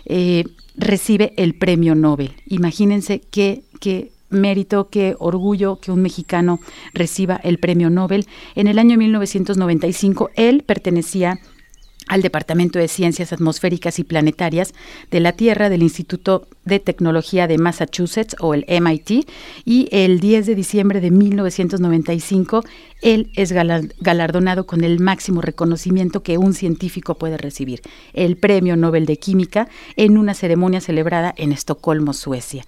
eh, 0.06 0.44
recibe 0.76 1.34
el 1.38 1.56
premio 1.56 1.96
Nobel. 1.96 2.34
Imagínense 2.48 3.22
qué, 3.32 3.64
qué 3.80 4.12
mérito, 4.30 4.90
qué 4.90 5.16
orgullo 5.20 5.80
que 5.80 5.92
un 5.92 6.02
mexicano 6.02 6.60
reciba 6.94 7.40
el 7.44 7.60
premio 7.60 7.90
Nobel. 7.90 8.26
En 8.56 8.68
el 8.68 8.78
año 8.78 8.98
1995 8.98 10.32
él 10.36 10.64
pertenecía 10.66 11.40
al 12.08 12.22
Departamento 12.22 12.80
de 12.80 12.88
Ciencias 12.88 13.34
Atmosféricas 13.34 14.00
y 14.00 14.04
Planetarias 14.04 14.74
de 15.12 15.20
la 15.20 15.34
Tierra 15.34 15.70
del 15.70 15.84
Instituto 15.84 16.48
de 16.66 16.80
Tecnología 16.80 17.48
de 17.48 17.58
Massachusetts 17.58 18.36
o 18.40 18.54
el 18.54 18.66
MIT 18.68 19.28
y 19.66 19.90
el 19.92 20.20
10 20.20 20.46
de 20.46 20.56
diciembre 20.56 21.02
de 21.02 21.12
1995 21.12 22.64
él 23.04 23.32
es 23.36 23.52
galardonado 23.52 24.66
con 24.66 24.84
el 24.84 25.02
máximo 25.02 25.42
reconocimiento 25.42 26.24
que 26.24 26.38
un 26.38 26.54
científico 26.54 27.16
puede 27.16 27.38
recibir, 27.38 27.82
el 28.14 28.38
Premio 28.38 28.78
Nobel 28.78 29.06
de 29.06 29.18
Química, 29.18 29.68
en 29.98 30.18
una 30.18 30.34
ceremonia 30.34 30.80
celebrada 30.80 31.34
en 31.38 31.52
Estocolmo, 31.52 32.14
Suecia. 32.14 32.64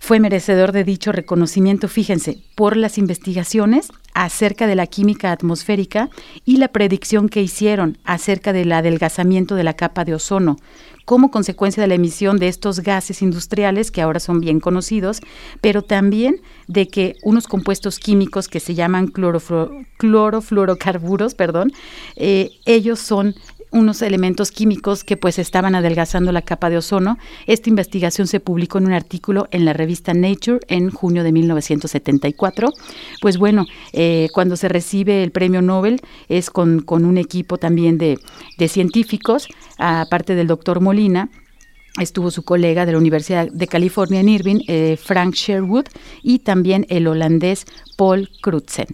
Fue 0.00 0.18
merecedor 0.18 0.72
de 0.72 0.82
dicho 0.82 1.12
reconocimiento, 1.12 1.86
fíjense, 1.86 2.42
por 2.56 2.76
las 2.76 2.98
investigaciones 2.98 3.92
acerca 4.14 4.66
de 4.66 4.74
la 4.74 4.86
química 4.86 5.30
atmosférica 5.30 6.08
y 6.44 6.56
la 6.56 6.68
predicción 6.68 7.28
que 7.28 7.42
hicieron 7.42 7.98
acerca 8.04 8.52
del 8.52 8.72
adelgazamiento 8.72 9.54
de 9.54 9.62
la 9.62 9.74
capa 9.74 10.04
de 10.04 10.14
ozono 10.14 10.56
como 11.04 11.30
consecuencia 11.30 11.80
de 11.80 11.86
la 11.88 11.94
emisión 11.96 12.38
de 12.38 12.48
estos 12.48 12.80
gases 12.80 13.20
industriales 13.20 13.90
que 13.90 14.00
ahora 14.00 14.20
son 14.20 14.40
bien 14.40 14.60
conocidos, 14.60 15.20
pero 15.60 15.82
también 15.82 16.40
de 16.68 16.86
que 16.86 17.16
unos 17.24 17.48
compuestos 17.48 17.98
químicos 17.98 18.46
que 18.46 18.60
se 18.60 18.76
llaman 18.76 19.08
clorofluorocarburos, 19.08 21.34
perdón, 21.34 21.72
eh, 22.14 22.50
ellos 22.64 23.00
son 23.00 23.34
unos 23.70 24.02
elementos 24.02 24.50
químicos 24.50 25.04
que 25.04 25.16
pues 25.16 25.38
estaban 25.38 25.74
adelgazando 25.74 26.32
la 26.32 26.42
capa 26.42 26.70
de 26.70 26.78
ozono. 26.78 27.18
Esta 27.46 27.68
investigación 27.68 28.26
se 28.26 28.40
publicó 28.40 28.78
en 28.78 28.86
un 28.86 28.92
artículo 28.92 29.48
en 29.50 29.64
la 29.64 29.72
revista 29.72 30.14
Nature 30.14 30.60
en 30.68 30.90
junio 30.90 31.22
de 31.22 31.32
1974. 31.32 32.72
Pues 33.20 33.38
bueno, 33.38 33.66
eh, 33.92 34.28
cuando 34.32 34.56
se 34.56 34.68
recibe 34.68 35.22
el 35.22 35.30
premio 35.30 35.62
Nobel 35.62 36.00
es 36.28 36.50
con, 36.50 36.84
un 36.88 37.18
equipo 37.18 37.58
también 37.58 37.98
de, 37.98 38.18
científicos, 38.68 39.48
aparte 39.78 40.34
del 40.34 40.46
doctor 40.46 40.80
Molina, 40.80 41.30
estuvo 42.00 42.30
su 42.30 42.44
colega 42.44 42.86
de 42.86 42.92
la 42.92 42.98
Universidad 42.98 43.48
de 43.50 43.66
California 43.66 44.20
en 44.20 44.28
Irvine, 44.28 44.64
eh, 44.68 44.96
Frank 45.02 45.34
Sherwood, 45.34 45.86
y 46.22 46.40
también 46.40 46.86
el 46.88 47.06
holandés 47.06 47.64
Paul 47.96 48.28
Crutzen. 48.42 48.86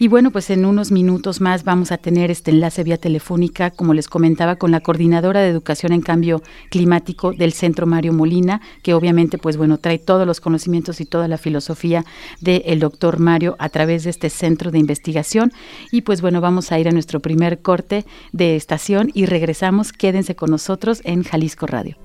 Y 0.00 0.08
bueno, 0.08 0.30
pues 0.30 0.48
en 0.48 0.64
unos 0.64 0.92
minutos 0.92 1.42
más 1.42 1.62
vamos 1.62 1.92
a 1.92 1.98
tener 1.98 2.30
este 2.30 2.50
enlace 2.50 2.82
vía 2.84 2.96
telefónica, 2.96 3.70
como 3.70 3.92
les 3.92 4.08
comentaba, 4.08 4.56
con 4.56 4.70
la 4.70 4.80
coordinadora 4.80 5.42
de 5.42 5.50
educación 5.50 5.92
en 5.92 6.00
cambio 6.00 6.42
climático 6.70 7.34
del 7.34 7.52
Centro 7.52 7.86
Mario 7.86 8.14
Molina, 8.14 8.62
que 8.82 8.94
obviamente, 8.94 9.36
pues 9.36 9.58
bueno, 9.58 9.76
trae 9.76 9.98
todos 9.98 10.26
los 10.26 10.40
conocimientos 10.40 11.02
y 11.02 11.04
toda 11.04 11.28
la 11.28 11.36
filosofía 11.36 12.06
del 12.40 12.80
doctor 12.80 13.18
Mario 13.18 13.56
a 13.58 13.68
través 13.68 14.04
de 14.04 14.10
este 14.10 14.30
centro 14.30 14.70
de 14.70 14.78
investigación. 14.78 15.52
Y 15.92 16.00
pues 16.00 16.22
bueno, 16.22 16.40
vamos 16.40 16.72
a 16.72 16.78
ir 16.78 16.88
a 16.88 16.92
nuestro 16.92 17.20
primer 17.20 17.60
corte 17.60 18.06
de 18.32 18.56
estación 18.56 19.10
y 19.12 19.26
regresamos. 19.26 19.92
Quédense 19.92 20.34
con 20.34 20.50
nosotros 20.50 21.02
en 21.04 21.24
Jalisco 21.24 21.66
Radio. 21.66 21.98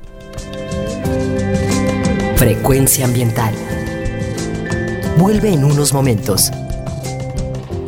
Frecuencia 2.35 3.05
ambiental. 3.05 3.53
Vuelve 5.17 5.53
en 5.53 5.63
unos 5.63 5.93
momentos. 5.93 6.51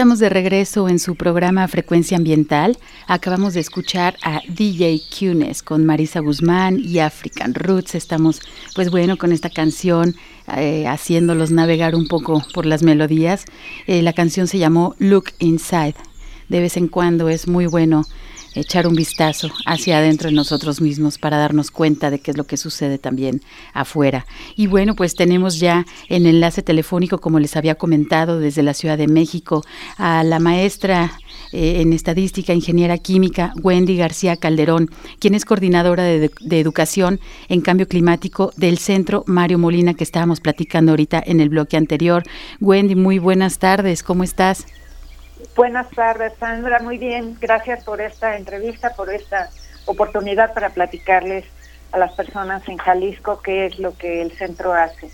Estamos 0.00 0.18
de 0.18 0.30
regreso 0.30 0.88
en 0.88 0.98
su 0.98 1.14
programa 1.14 1.68
Frecuencia 1.68 2.16
Ambiental. 2.16 2.78
Acabamos 3.06 3.52
de 3.52 3.60
escuchar 3.60 4.16
a 4.22 4.40
DJ 4.48 4.98
Cunes 5.10 5.62
con 5.62 5.84
Marisa 5.84 6.20
Guzmán 6.20 6.80
y 6.82 7.00
African 7.00 7.52
Roots. 7.52 7.94
Estamos, 7.94 8.40
pues 8.74 8.90
bueno, 8.90 9.18
con 9.18 9.30
esta 9.30 9.50
canción 9.50 10.16
eh, 10.56 10.86
haciéndolos 10.86 11.50
navegar 11.50 11.94
un 11.94 12.08
poco 12.08 12.42
por 12.54 12.64
las 12.64 12.82
melodías. 12.82 13.44
Eh, 13.86 14.00
la 14.00 14.14
canción 14.14 14.46
se 14.46 14.56
llamó 14.56 14.94
Look 14.98 15.32
Inside. 15.38 15.96
De 16.48 16.60
vez 16.60 16.78
en 16.78 16.88
cuando 16.88 17.28
es 17.28 17.46
muy 17.46 17.66
bueno 17.66 18.06
echar 18.54 18.86
un 18.86 18.94
vistazo 18.94 19.50
hacia 19.66 19.98
adentro 19.98 20.28
de 20.28 20.34
nosotros 20.34 20.80
mismos 20.80 21.18
para 21.18 21.38
darnos 21.38 21.70
cuenta 21.70 22.10
de 22.10 22.18
qué 22.18 22.32
es 22.32 22.36
lo 22.36 22.44
que 22.44 22.56
sucede 22.56 22.98
también 22.98 23.42
afuera. 23.72 24.26
Y 24.56 24.66
bueno, 24.66 24.94
pues 24.94 25.14
tenemos 25.14 25.58
ya 25.60 25.86
en 26.08 26.26
enlace 26.26 26.62
telefónico, 26.62 27.18
como 27.18 27.38
les 27.38 27.56
había 27.56 27.74
comentado, 27.74 28.40
desde 28.40 28.62
la 28.62 28.74
Ciudad 28.74 28.98
de 28.98 29.08
México, 29.08 29.64
a 29.96 30.24
la 30.24 30.38
maestra 30.38 31.12
eh, 31.52 31.80
en 31.80 31.92
estadística, 31.92 32.52
ingeniera 32.52 32.98
química, 32.98 33.52
Wendy 33.62 33.96
García 33.96 34.36
Calderón, 34.36 34.90
quien 35.18 35.34
es 35.34 35.44
coordinadora 35.44 36.04
de, 36.04 36.30
de, 36.40 36.60
educación 36.60 37.20
en 37.48 37.60
cambio 37.60 37.88
climático 37.88 38.52
del 38.56 38.78
Centro 38.78 39.24
Mario 39.26 39.58
Molina 39.58 39.94
que 39.94 40.04
estábamos 40.04 40.40
platicando 40.40 40.92
ahorita 40.92 41.22
en 41.24 41.40
el 41.40 41.48
bloque 41.48 41.76
anterior. 41.76 42.22
Wendy, 42.60 42.94
muy 42.94 43.18
buenas 43.18 43.58
tardes, 43.58 44.02
¿cómo 44.02 44.22
estás? 44.22 44.66
Buenas 45.56 45.90
tardes, 45.90 46.32
Sandra. 46.38 46.78
Muy 46.78 46.98
bien. 46.98 47.36
Gracias 47.40 47.84
por 47.84 48.00
esta 48.00 48.36
entrevista, 48.36 48.94
por 48.94 49.12
esta 49.12 49.50
oportunidad 49.86 50.54
para 50.54 50.70
platicarles 50.70 51.44
a 51.92 51.98
las 51.98 52.12
personas 52.12 52.66
en 52.68 52.78
Jalisco 52.78 53.40
qué 53.42 53.66
es 53.66 53.78
lo 53.78 53.96
que 53.96 54.22
el 54.22 54.30
centro 54.32 54.72
hace. 54.72 55.10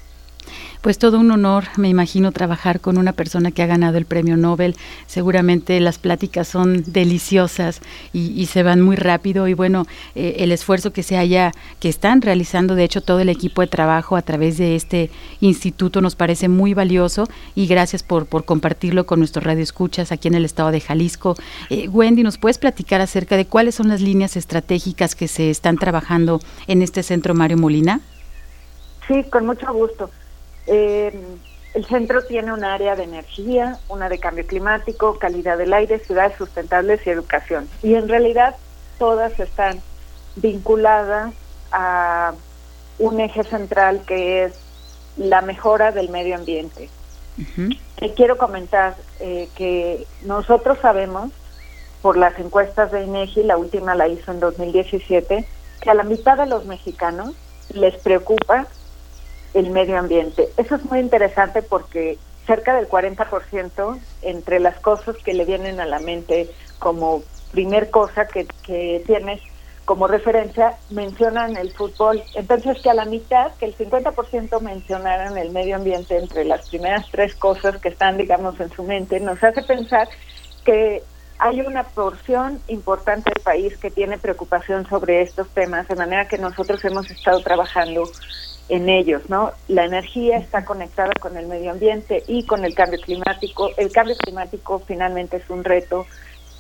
Pues 0.81 0.99
todo 0.99 1.19
un 1.19 1.31
honor, 1.31 1.65
me 1.77 1.89
imagino, 1.89 2.33
trabajar 2.33 2.81
con 2.81 2.99
una 2.99 3.13
persona 3.13 3.51
que 3.51 3.63
ha 3.63 3.67
ganado 3.67 3.99
el 3.99 4.05
premio 4.05 4.37
Nobel. 4.37 4.77
Seguramente 5.07 5.81
las 5.81 5.99
pláticas 5.99 6.49
son 6.49 6.85
deliciosas 6.87 7.81
y, 8.13 8.47
se 8.47 8.63
van 8.63 8.81
muy 8.81 8.97
rápido. 8.97 9.49
Y 9.49 9.55
bueno, 9.55 9.87
eh, 10.15 10.37
el 10.39 10.53
esfuerzo 10.53 10.93
que 10.93 11.03
se 11.03 11.17
haya, 11.17 11.53
que 11.81 11.89
están 11.89 12.23
realizando, 12.23 12.75
de 12.75 12.85
hecho, 12.85 13.01
todo 13.01 13.21
el 13.21 13.29
equipo 13.29 13.61
de 13.61 13.67
trabajo 13.67 14.17
a 14.17 14.23
través 14.23 14.59
de 14.59 14.77
este 14.77 15.11
instituto 15.41 16.01
nos 16.01 16.15
parece 16.15 16.49
muy 16.49 16.75
valioso. 16.75 17.29
Y 17.55 17.67
gracias 17.67 18.03
por, 18.03 18.27
por 18.27 18.45
compartirlo 18.45 19.07
con 19.07 19.19
nuestros 19.19 19.45
radioescuchas 19.45 20.13
aquí 20.13 20.29
en 20.29 20.35
el 20.35 20.45
estado 20.45 20.71
de 20.71 20.81
Jalisco. 20.81 21.37
Eh, 21.71 21.89
Wendy, 21.89 22.23
¿nos 22.23 22.39
puedes 22.39 22.59
platicar 22.59 23.01
acerca 23.01 23.37
de 23.37 23.47
cuáles 23.47 23.75
son 23.75 23.89
las 23.89 24.01
líneas 24.01 24.37
estratégicas 24.37 25.15
que 25.15 25.29
se 25.29 25.51
están 25.51 25.77
trabajando 25.79 26.41
en 26.67 26.83
este 26.83 27.03
centro 27.03 27.35
Mario 27.35 27.57
Molina? 27.57 28.01
Sí, 29.09 29.25
con 29.31 29.47
mucho 29.47 29.73
gusto. 29.73 30.11
Eh, 30.67 31.13
el 31.75 31.85
centro 31.85 32.25
tiene 32.25 32.53
un 32.53 32.65
área 32.65 32.97
de 32.97 33.05
energía, 33.05 33.79
una 33.89 34.09
de 34.09 34.19
cambio 34.19 34.47
climático, 34.47 35.19
calidad 35.19 35.59
del 35.59 35.75
aire, 35.75 35.99
ciudades 35.99 36.37
sustentables 36.39 37.07
y 37.07 37.11
educación. 37.11 37.69
Y 37.83 37.95
en 37.95 38.09
realidad 38.09 38.57
todas 38.99 39.39
están 39.39 39.81
vinculadas 40.37 41.35
a 41.73 42.33
un 42.99 43.21
eje 43.21 43.45
central 43.45 44.03
que 44.07 44.45
es 44.45 44.55
la 45.19 45.43
mejora 45.43 45.93
del 45.93 46.09
medio 46.09 46.37
ambiente. 46.37 46.89
Y 48.01 48.09
quiero 48.11 48.39
comentar 48.39 48.97
eh, 49.21 49.51
que 49.55 50.07
nosotros 50.23 50.79
sabemos, 50.81 51.31
por 52.01 52.17
las 52.17 52.39
encuestas 52.39 52.91
de 52.93 53.05
INEGI, 53.05 53.43
la 53.43 53.59
última 53.59 53.95
la 53.95 54.09
hizo 54.09 54.31
en 54.33 54.41
2017, 54.41 55.47
que 55.83 55.91
a 55.91 55.95
la 55.95 56.05
mitad 56.05 56.39
de 56.39 56.47
los 56.47 56.65
mexicanos 56.65 57.35
les 57.75 57.97
preocupa 57.97 58.67
el 59.57 59.71
medio 59.71 59.99
ambiente. 59.99 60.49
Eso 60.59 60.75
es 60.75 60.85
muy 60.85 60.99
interesante 61.01 61.63
porque 61.63 62.19
cerca 62.47 62.77
del 62.77 62.89
40% 62.89 63.99
entre 64.23 64.61
las 64.61 64.79
cosas 64.81 65.17
que 65.17 65.35
le 65.35 65.45
vienen 65.45 65.81
a 65.81 65.87
la 65.87 65.99
mente 65.99 66.51
como 66.79 67.23
primer 67.53 67.91
cosa 67.91 68.27
que, 68.27 68.47
que 68.63 69.03
tienes 69.07 69.41
como 69.87 70.09
referencia 70.09 70.75
mencionan 70.91 71.57
el 71.57 71.73
fútbol. 71.73 72.23
Entonces 72.35 72.83
que 72.83 72.91
a 72.91 72.95
la 72.95 73.07
mitad, 73.07 73.53
que 73.55 73.67
el 73.67 73.77
50% 73.77 74.61
mencionaran 74.61 75.39
el 75.39 75.51
medio 75.53 75.77
ambiente 75.77 76.19
entre 76.19 76.45
las 76.45 76.69
primeras 76.69 77.07
tres 77.11 77.35
cosas 77.35 77.79
que 77.79 77.89
están, 77.89 78.19
digamos, 78.19 78.61
en 78.61 78.71
su 78.73 78.83
mente, 78.83 79.21
nos 79.21 79.43
hace 79.43 79.63
pensar 79.63 80.09
que 80.65 81.03
hay 81.39 81.61
una 81.61 81.85
porción 81.85 82.61
importante 82.69 83.31
del 83.35 83.43
país 83.43 83.77
que 83.79 83.91
tiene 83.91 84.19
preocupación 84.19 84.87
sobre 84.89 85.23
estos 85.23 85.49
temas, 85.51 85.87
de 85.87 85.95
manera 85.95 86.29
que 86.29 86.39
nosotros 86.39 86.85
hemos 86.85 87.11
estado 87.11 87.41
trabajando 87.41 88.05
en 88.69 88.89
ellos, 88.89 89.23
¿no? 89.29 89.53
La 89.69 89.85
energía 89.85 90.39
está 90.39 90.65
conectada 90.65 91.13
con 91.21 91.37
el 91.37 91.47
medio 91.47 91.71
ambiente 91.71 92.23
y 92.27 92.45
con 92.45 92.65
el 92.65 92.75
cambio 92.75 93.01
climático. 93.01 93.71
El 93.77 93.93
cambio 93.93 94.17
climático 94.17 94.83
finalmente 94.87 95.37
es 95.37 95.49
un 95.49 95.65
reto 95.65 96.07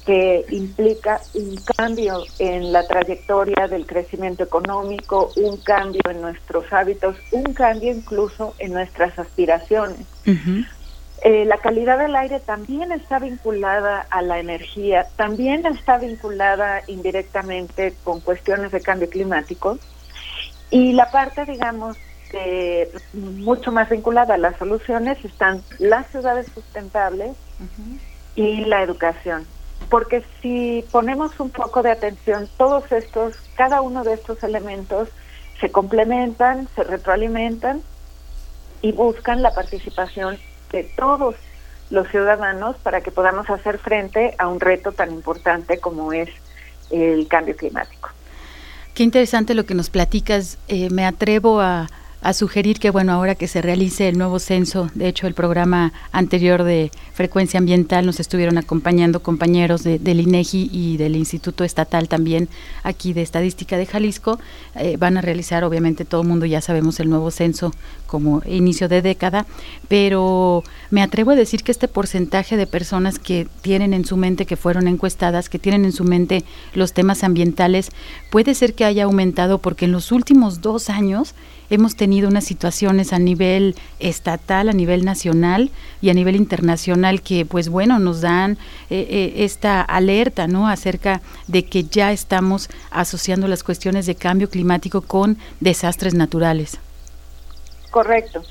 que 0.04 0.44
implica 0.50 1.20
un 1.34 1.56
cambio 1.76 2.22
en 2.38 2.72
la 2.72 2.86
trayectoria 2.86 3.66
del 3.66 3.86
crecimiento 3.86 4.44
económico, 4.44 5.32
un 5.36 5.56
cambio 5.56 6.02
en 6.08 6.20
nuestros 6.20 6.72
hábitos, 6.72 7.16
un 7.32 7.52
cambio 7.52 7.90
incluso 7.90 8.54
en 8.60 8.72
nuestras 8.72 9.18
aspiraciones. 9.18 9.98
Eh, 11.22 11.44
la 11.44 11.58
calidad 11.58 11.98
del 11.98 12.14
aire 12.14 12.38
también 12.38 12.92
está 12.92 13.18
vinculada 13.18 14.06
a 14.10 14.22
la 14.22 14.38
energía, 14.38 15.08
también 15.16 15.66
está 15.66 15.98
vinculada 15.98 16.82
indirectamente 16.86 17.94
con 18.04 18.20
cuestiones 18.20 18.70
de 18.70 18.80
cambio 18.80 19.10
climático 19.10 19.78
y 20.70 20.92
la 20.92 21.10
parte, 21.10 21.44
digamos, 21.44 21.96
mucho 23.14 23.72
más 23.72 23.88
vinculada 23.88 24.34
a 24.34 24.38
las 24.38 24.56
soluciones 24.56 25.24
están 25.24 25.62
las 25.78 26.06
ciudades 26.08 26.46
sustentables 26.52 27.36
y 28.34 28.64
la 28.64 28.82
educación. 28.82 29.46
Porque 29.88 30.24
si 30.42 30.84
ponemos 30.90 31.38
un 31.38 31.50
poco 31.50 31.82
de 31.82 31.92
atención, 31.92 32.48
todos 32.56 32.90
estos, 32.90 33.36
cada 33.56 33.80
uno 33.80 34.02
de 34.02 34.14
estos 34.14 34.42
elementos 34.42 35.08
se 35.60 35.70
complementan, 35.70 36.68
se 36.74 36.82
retroalimentan 36.82 37.82
y 38.82 38.92
buscan 38.92 39.42
la 39.42 39.54
participación 39.54 40.38
de 40.72 40.84
todos 40.96 41.36
los 41.90 42.08
ciudadanos 42.08 42.76
para 42.82 43.00
que 43.00 43.12
podamos 43.12 43.48
hacer 43.48 43.78
frente 43.78 44.34
a 44.38 44.48
un 44.48 44.58
reto 44.58 44.92
tan 44.92 45.12
importante 45.12 45.78
como 45.78 46.12
es 46.12 46.28
el 46.90 47.28
cambio 47.28 47.56
climático. 47.56 48.10
Qué 48.96 49.02
interesante 49.02 49.52
lo 49.52 49.66
que 49.66 49.74
nos 49.74 49.90
platicas. 49.90 50.56
Eh, 50.68 50.88
me 50.88 51.04
atrevo 51.04 51.60
a, 51.60 51.86
a 52.22 52.32
sugerir 52.32 52.78
que, 52.78 52.90
bueno, 52.90 53.12
ahora 53.12 53.34
que 53.34 53.46
se 53.46 53.62
realice 53.62 54.08
el 54.08 54.18
nuevo 54.18 54.38
censo, 54.38 54.90
de 54.94 55.08
hecho 55.08 55.26
el 55.26 55.34
programa 55.34 55.92
anterior 56.12 56.64
de 56.64 56.90
frecuencia 57.12 57.58
ambiental 57.58 58.04
nos 58.04 58.20
estuvieron 58.20 58.58
acompañando 58.58 59.22
compañeros 59.22 59.84
de, 59.84 59.98
del 59.98 60.20
INEGI 60.20 60.70
y 60.72 60.96
del 60.96 61.14
Instituto 61.16 61.62
Estatal 61.62 62.08
también 62.08 62.48
aquí 62.82 63.12
de 63.12 63.22
Estadística 63.22 63.76
de 63.76 63.86
Jalisco, 63.86 64.38
eh, 64.74 64.96
van 64.96 65.16
a 65.16 65.20
realizar, 65.20 65.62
obviamente 65.64 66.04
todo 66.04 66.22
el 66.22 66.28
mundo 66.28 66.46
ya 66.46 66.60
sabemos 66.60 67.00
el 67.00 67.10
nuevo 67.10 67.30
censo 67.30 67.72
como 68.06 68.42
inicio 68.46 68.88
de 68.88 69.02
década, 69.02 69.46
pero 69.88 70.64
me 70.90 71.02
atrevo 71.02 71.32
a 71.32 71.36
decir 71.36 71.62
que 71.62 71.72
este 71.72 71.88
porcentaje 71.88 72.56
de 72.56 72.66
personas 72.66 73.18
que 73.18 73.46
tienen 73.62 73.94
en 73.94 74.04
su 74.04 74.16
mente, 74.16 74.46
que 74.46 74.56
fueron 74.56 74.88
encuestadas, 74.88 75.48
que 75.48 75.58
tienen 75.58 75.84
en 75.84 75.92
su 75.92 76.04
mente 76.04 76.44
los 76.74 76.92
temas 76.92 77.24
ambientales, 77.24 77.90
puede 78.30 78.54
ser 78.54 78.74
que 78.74 78.84
haya 78.84 79.04
aumentado 79.04 79.58
porque 79.58 79.84
en 79.84 79.92
los 79.92 80.12
últimos 80.12 80.60
dos 80.60 80.90
años 80.90 81.34
hemos 81.70 81.96
tenido 81.96 82.28
unas 82.28 82.44
situaciones 82.44 83.12
a 83.12 83.18
nivel 83.18 83.74
estatal, 83.98 84.68
a 84.68 84.72
nivel 84.72 85.04
nacional 85.04 85.70
y 86.00 86.10
a 86.10 86.14
nivel 86.14 86.36
internacional 86.36 87.22
que, 87.22 87.44
pues 87.46 87.68
bueno, 87.68 87.98
nos 87.98 88.20
dan 88.20 88.58
eh, 88.90 89.06
eh, 89.08 89.44
esta 89.44 89.80
alerta, 89.82 90.46
¿no? 90.46 90.68
Acerca 90.68 91.20
de 91.46 91.64
que 91.64 91.84
ya 91.84 92.12
estamos 92.12 92.68
asociando 92.90 93.48
las 93.48 93.62
cuestiones 93.62 94.06
de 94.06 94.14
cambio 94.14 94.50
climático 94.50 95.02
con 95.02 95.38
desastres 95.60 96.14
naturales. 96.14 96.78
Correcto. 97.90 98.42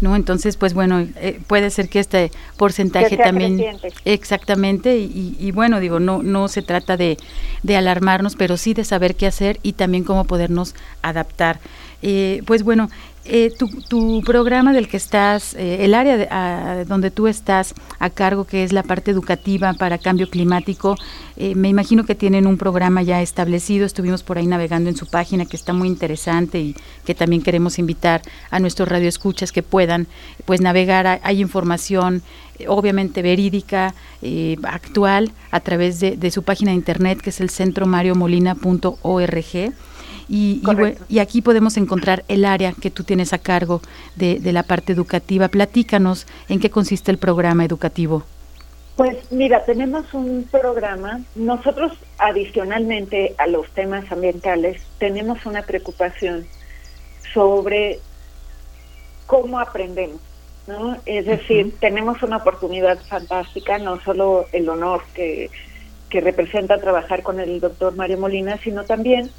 ¿No? 0.00 0.16
Entonces, 0.16 0.56
pues 0.56 0.74
bueno, 0.74 1.06
eh, 1.16 1.40
puede 1.46 1.70
ser 1.70 1.88
que 1.88 2.00
este 2.00 2.30
porcentaje 2.56 3.16
también... 3.16 3.60
Exactamente, 4.04 4.98
y, 4.98 5.36
y, 5.38 5.50
bueno, 5.52 5.80
digo, 5.80 6.00
no, 6.00 6.22
no 6.22 6.48
se 6.48 6.62
trata 6.62 6.96
de, 6.96 7.16
de 7.62 7.76
alarmarnos, 7.76 8.36
pero 8.36 8.56
sí 8.56 8.74
de 8.74 8.84
saber 8.84 9.14
qué 9.14 9.26
hacer 9.26 9.58
y 9.62 9.72
también 9.74 10.04
cómo 10.04 10.24
podernos 10.24 10.74
adaptar. 11.02 11.60
Eh, 12.02 12.42
pues 12.46 12.62
bueno, 12.62 12.88
eh, 13.24 13.52
tu, 13.88 14.22
programa 14.22 14.72
del 14.72 14.88
que 14.88 14.96
estás, 14.96 15.54
eh, 15.54 15.84
el 15.84 15.94
área 15.94 16.84
donde 16.84 17.10
tú 17.10 17.26
estás 17.26 17.74
a 17.98 18.10
cargo, 18.10 18.44
que 18.44 18.64
es 18.64 18.72
la 18.72 18.82
parte 18.82 19.10
educativa 19.10 19.72
para 19.74 19.98
cambio 19.98 20.30
climático, 20.30 20.96
me 21.54 21.70
imagino 21.70 22.04
que 22.04 22.14
tienen 22.14 22.46
un 22.46 22.58
programa 22.58 23.02
ya 23.02 23.22
establecido. 23.22 23.86
Estuvimos 23.86 24.22
por 24.22 24.36
ahí 24.36 24.46
navegando 24.46 24.90
en 24.90 24.96
su 24.96 25.06
página, 25.06 25.46
que 25.46 25.56
está 25.56 25.72
muy 25.72 25.88
interesante 25.88 26.60
y 26.60 26.76
que 27.06 27.14
también 27.14 27.40
queremos 27.40 27.78
invitar 27.78 28.20
a 28.50 28.60
nuestros 28.60 28.86
radioescuchas 28.88 29.50
que 29.50 29.62
puedan 29.62 30.06
pues 30.44 30.60
navegar. 30.60 31.18
Hay 31.22 31.40
información 31.40 32.22
obviamente 32.68 33.22
verídica, 33.22 33.94
actual, 34.64 35.32
a 35.50 35.60
través 35.60 35.98
de, 36.00 36.18
de, 36.18 36.30
su 36.30 36.42
página 36.42 36.72
de 36.72 36.76
internet, 36.76 37.22
que 37.22 37.30
es 37.30 37.40
el 37.40 37.48
centromariomolina.org 37.48 39.72
y, 40.32 40.62
y, 41.08 41.18
aquí 41.18 41.42
podemos 41.42 41.76
encontrar 41.76 42.24
el 42.28 42.44
área 42.44 42.72
que 42.72 42.88
tú 42.88 43.02
tienes 43.02 43.32
a 43.32 43.38
cargo 43.38 43.82
de, 44.14 44.38
la 44.52 44.62
parte 44.62 44.92
educativa. 44.92 45.48
Platícanos 45.48 46.28
en 46.48 46.60
qué 46.60 46.70
consiste 46.70 47.10
el 47.10 47.18
programa 47.18 47.64
educativo. 47.64 48.22
Pues 48.94 49.18
mira, 49.32 49.64
tenemos 49.64 50.14
un 50.14 50.46
programa. 50.48 51.20
Nosotros, 51.34 51.98
adicionalmente 52.18 53.34
a 53.38 53.48
los 53.48 53.68
temas 53.70 54.04
ambientales, 54.12 54.80
tenemos 54.98 55.44
una 55.46 55.62
preocupación 55.62 56.46
sobre 57.34 57.98
cómo 59.26 59.58
aprendemos. 59.58 60.20
¿no? 60.68 60.96
Es 61.06 61.26
decir, 61.26 61.74
tenemos 61.80 62.22
una 62.22 62.36
oportunidad 62.36 63.00
fantástica, 63.08 63.78
no 63.78 64.00
solo 64.02 64.46
el 64.52 64.68
honor 64.68 65.02
que, 65.12 65.50
que 66.08 66.20
representa 66.20 66.78
trabajar 66.78 67.24
con 67.24 67.40
el 67.40 67.58
doctor 67.58 67.96
Mario 67.96 68.18
Molina, 68.18 68.58
sino 68.58 68.84
también 68.84 69.32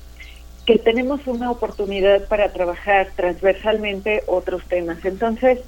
que 0.65 0.77
tenemos 0.77 1.25
una 1.27 1.49
oportunidad 1.51 2.27
para 2.27 2.53
trabajar 2.53 3.09
transversalmente 3.15 4.23
otros 4.27 4.63
temas. 4.65 5.03
Entonces, 5.05 5.59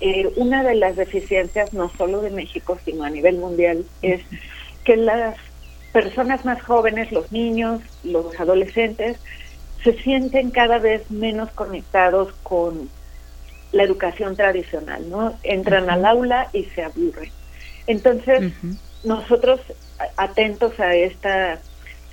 eh, 0.00 0.30
una 0.36 0.62
de 0.62 0.74
las 0.74 0.96
deficiencias, 0.96 1.72
no 1.72 1.90
solo 1.90 2.20
de 2.20 2.30
México, 2.30 2.78
sino 2.84 3.04
a 3.04 3.10
nivel 3.10 3.36
mundial, 3.36 3.84
es 4.02 4.20
que 4.84 4.96
las 4.96 5.36
personas 5.92 6.44
más 6.44 6.62
jóvenes, 6.62 7.12
los 7.12 7.30
niños, 7.32 7.80
los 8.04 8.38
adolescentes, 8.38 9.18
se 9.82 9.92
sienten 10.02 10.50
cada 10.50 10.78
vez 10.78 11.10
menos 11.10 11.50
conectados 11.50 12.32
con 12.42 12.90
la 13.72 13.82
educación 13.82 14.34
tradicional, 14.34 15.08
¿no? 15.08 15.34
Entran 15.42 15.90
al 15.90 16.04
aula 16.04 16.48
y 16.52 16.64
se 16.64 16.82
aburren. 16.82 17.30
Entonces, 17.86 18.52
nosotros, 19.04 19.60
atentos 20.16 20.78
a 20.80 20.94
esta 20.94 21.58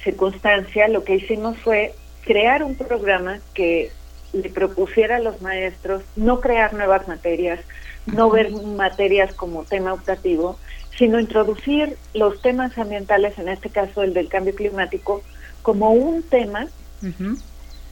circunstancia, 0.06 0.88
lo 0.88 1.04
que 1.04 1.16
hicimos 1.16 1.58
fue 1.58 1.94
crear 2.24 2.64
un 2.64 2.76
programa 2.76 3.40
que 3.54 3.92
le 4.32 4.50
propusiera 4.50 5.18
a 5.18 5.20
los 5.20 5.42
maestros 5.42 6.04
no 6.16 6.40
crear 6.40 6.74
nuevas 6.74 7.08
materias, 7.08 7.60
no 8.06 8.30
ver 8.30 8.52
materias 8.52 9.34
como 9.34 9.64
tema 9.66 9.94
optativo, 9.94 10.58
sino 10.98 11.20
introducir 11.20 11.98
los 12.14 12.42
temas 12.42 12.78
ambientales, 12.78 13.38
en 13.38 13.50
este 13.50 13.70
caso 13.70 14.04
el 14.04 14.14
del 14.14 14.30
cambio 14.30 14.56
climático, 14.56 15.22
como 15.62 15.92
un 15.92 16.24
tema 16.24 16.68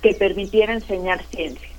que 0.01 0.13
permitiera 0.13 0.73
enseñar 0.73 1.23
ciencia. 1.25 1.69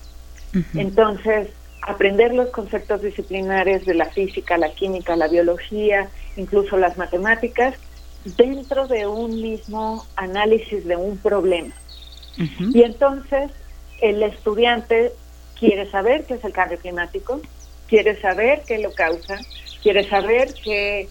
Entonces, 0.74 1.48
aprender 1.82 2.34
los 2.34 2.48
conceptos 2.50 3.02
disciplinares 3.02 3.84
de 3.86 3.94
la 3.94 4.06
física, 4.06 4.56
la 4.58 4.72
química, 4.72 5.16
la 5.16 5.28
biología, 5.28 6.08
incluso 6.36 6.76
las 6.76 6.96
matemáticas, 6.96 7.74
dentro 8.24 8.86
de 8.86 9.06
un 9.06 9.40
mismo 9.40 10.06
análisis 10.16 10.84
de 10.84 10.96
un 10.96 11.18
problema. 11.18 11.74
Y 12.36 12.82
entonces 12.82 13.50
el 14.00 14.22
estudiante 14.22 15.12
quiere 15.58 15.88
saber 15.90 16.24
qué 16.24 16.34
es 16.34 16.44
el 16.44 16.52
cambio 16.52 16.78
climático, 16.78 17.40
quiere 17.86 18.20
saber 18.20 18.62
qué 18.66 18.78
lo 18.78 18.92
causa, 18.92 19.38
quiere 19.82 20.08
saber 20.08 20.52
qué, 20.64 21.08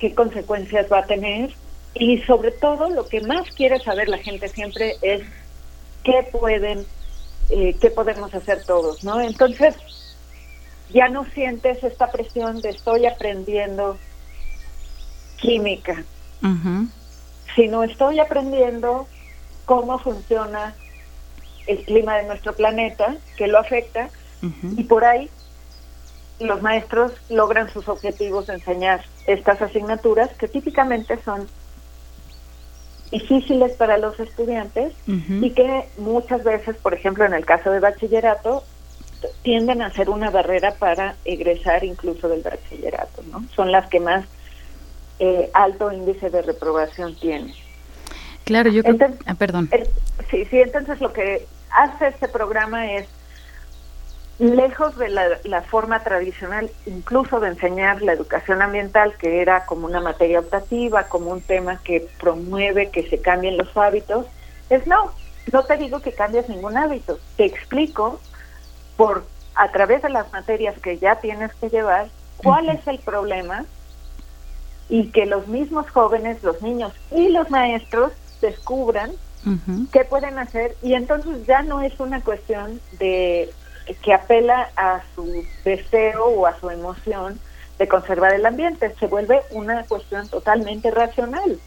qué 0.00 0.14
consecuencias 0.14 0.90
va 0.90 1.00
a 1.00 1.06
tener 1.06 1.50
y 1.94 2.18
sobre 2.22 2.50
todo 2.50 2.90
lo 2.90 3.06
que 3.06 3.20
más 3.20 3.50
quiere 3.52 3.78
saber 3.80 4.08
la 4.08 4.18
gente 4.18 4.48
siempre 4.48 4.96
es 5.02 5.22
qué 6.02 6.26
pueden, 6.32 6.84
eh, 7.50 7.76
qué 7.80 7.90
podemos 7.90 8.34
hacer 8.34 8.64
todos, 8.64 9.04
¿no? 9.04 9.20
Entonces 9.20 9.74
ya 10.92 11.08
no 11.08 11.24
sientes 11.26 11.82
esta 11.82 12.10
presión 12.10 12.60
de 12.60 12.70
estoy 12.70 13.06
aprendiendo 13.06 13.96
química, 15.36 16.04
sino 17.54 17.82
estoy 17.84 18.20
aprendiendo 18.20 19.06
cómo 19.64 19.98
funciona 19.98 20.74
el 21.66 21.84
clima 21.84 22.16
de 22.16 22.24
nuestro 22.24 22.54
planeta, 22.54 23.16
que 23.36 23.48
lo 23.48 23.58
afecta, 23.58 24.08
y 24.76 24.84
por 24.84 25.04
ahí 25.04 25.28
los 26.38 26.62
maestros 26.62 27.12
logran 27.30 27.72
sus 27.72 27.88
objetivos 27.88 28.46
de 28.46 28.54
enseñar 28.54 29.02
estas 29.26 29.60
asignaturas 29.62 30.30
que 30.34 30.48
típicamente 30.48 31.18
son 31.24 31.48
difíciles 33.10 33.72
para 33.72 33.98
los 33.98 34.18
estudiantes 34.20 34.92
y 35.06 35.50
que 35.50 35.88
muchas 35.98 36.44
veces, 36.44 36.76
por 36.76 36.94
ejemplo, 36.94 37.24
en 37.24 37.34
el 37.34 37.44
caso 37.44 37.70
de 37.70 37.80
bachillerato, 37.80 38.64
tienden 39.42 39.80
a 39.82 39.90
ser 39.90 40.10
una 40.10 40.30
barrera 40.30 40.74
para 40.74 41.16
egresar 41.24 41.84
incluso 41.84 42.28
del 42.28 42.42
bachillerato, 42.42 43.22
¿no? 43.30 43.44
Son 43.54 43.72
las 43.72 43.88
que 43.88 44.00
más 44.00 44.26
eh, 45.18 45.50
alto 45.54 45.92
índice 45.92 46.30
de 46.30 46.42
reprobación 46.42 47.14
tienen. 47.16 47.54
Claro, 48.44 48.70
yo 48.70 48.82
creo... 48.82 48.96
ah, 49.26 49.34
perdón. 49.34 49.68
sí, 50.30 50.44
sí, 50.44 50.60
entonces 50.60 51.00
lo 51.00 51.12
que 51.12 51.46
hace 51.70 52.08
este 52.08 52.28
programa 52.28 52.92
es, 52.92 53.08
lejos 54.38 54.96
de 54.98 55.08
la, 55.08 55.62
forma 55.62 56.02
tradicional, 56.02 56.70
incluso 56.84 57.40
de 57.40 57.48
enseñar 57.48 58.02
la 58.02 58.12
educación 58.12 58.60
ambiental, 58.60 59.16
que 59.16 59.40
era 59.40 59.64
como 59.64 59.86
una 59.86 60.00
materia 60.00 60.40
optativa, 60.40 61.04
como 61.04 61.30
un 61.30 61.40
tema 61.40 61.80
que 61.82 62.06
promueve 62.20 62.90
que 62.90 63.08
se 63.08 63.20
cambien 63.20 63.56
los 63.56 63.74
hábitos, 63.76 64.26
es 64.68 64.86
no, 64.86 65.12
no 65.52 65.64
te 65.64 65.76
digo 65.78 66.00
que 66.00 66.12
cambies 66.12 66.48
ningún 66.48 66.76
hábito, 66.76 67.18
te 67.36 67.46
explico 67.46 68.20
por 68.96 69.24
a 69.54 69.72
través 69.72 70.02
de 70.02 70.10
las 70.10 70.30
materias 70.32 70.78
que 70.80 70.98
ya 70.98 71.16
tienes 71.16 71.52
que 71.54 71.70
llevar 71.70 72.08
cuál 72.36 72.68
es 72.68 72.86
el 72.86 72.98
problema 72.98 73.64
y 74.88 75.10
que 75.10 75.26
los 75.26 75.48
mismos 75.48 75.90
jóvenes, 75.90 76.42
los 76.42 76.62
niños 76.62 76.92
y 77.10 77.28
los 77.28 77.50
maestros 77.50 78.12
descubran 78.40 79.12
qué 79.92 80.04
pueden 80.04 80.40
hacer 80.40 80.74
y 80.82 80.94
entonces 80.94 81.46
ya 81.46 81.62
no 81.62 81.80
es 81.80 82.00
una 82.00 82.20
cuestión 82.20 82.80
de 82.98 83.48
que 84.02 84.12
apela 84.12 84.70
a 84.76 85.02
su 85.14 85.44
deseo 85.64 86.24
o 86.24 86.46
a 86.46 86.58
su 86.58 86.68
emoción 86.68 87.38
de 87.78 87.86
conservar 87.86 88.34
el 88.34 88.44
ambiente, 88.44 88.92
se 88.98 89.06
vuelve 89.06 89.42
una 89.52 89.84
cuestión 89.84 90.28
totalmente 90.28 90.90
racional. 90.90 91.60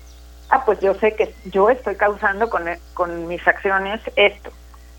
Ah, 0.49 0.65
pues 0.65 0.79
yo 0.79 0.95
sé 0.95 1.15
que 1.15 1.33
yo 1.45 1.69
estoy 1.69 1.95
causando 1.95 2.49
con, 2.49 2.63
con 2.95 3.27
mis 3.27 3.47
acciones 3.47 4.01
esto, 4.15 4.49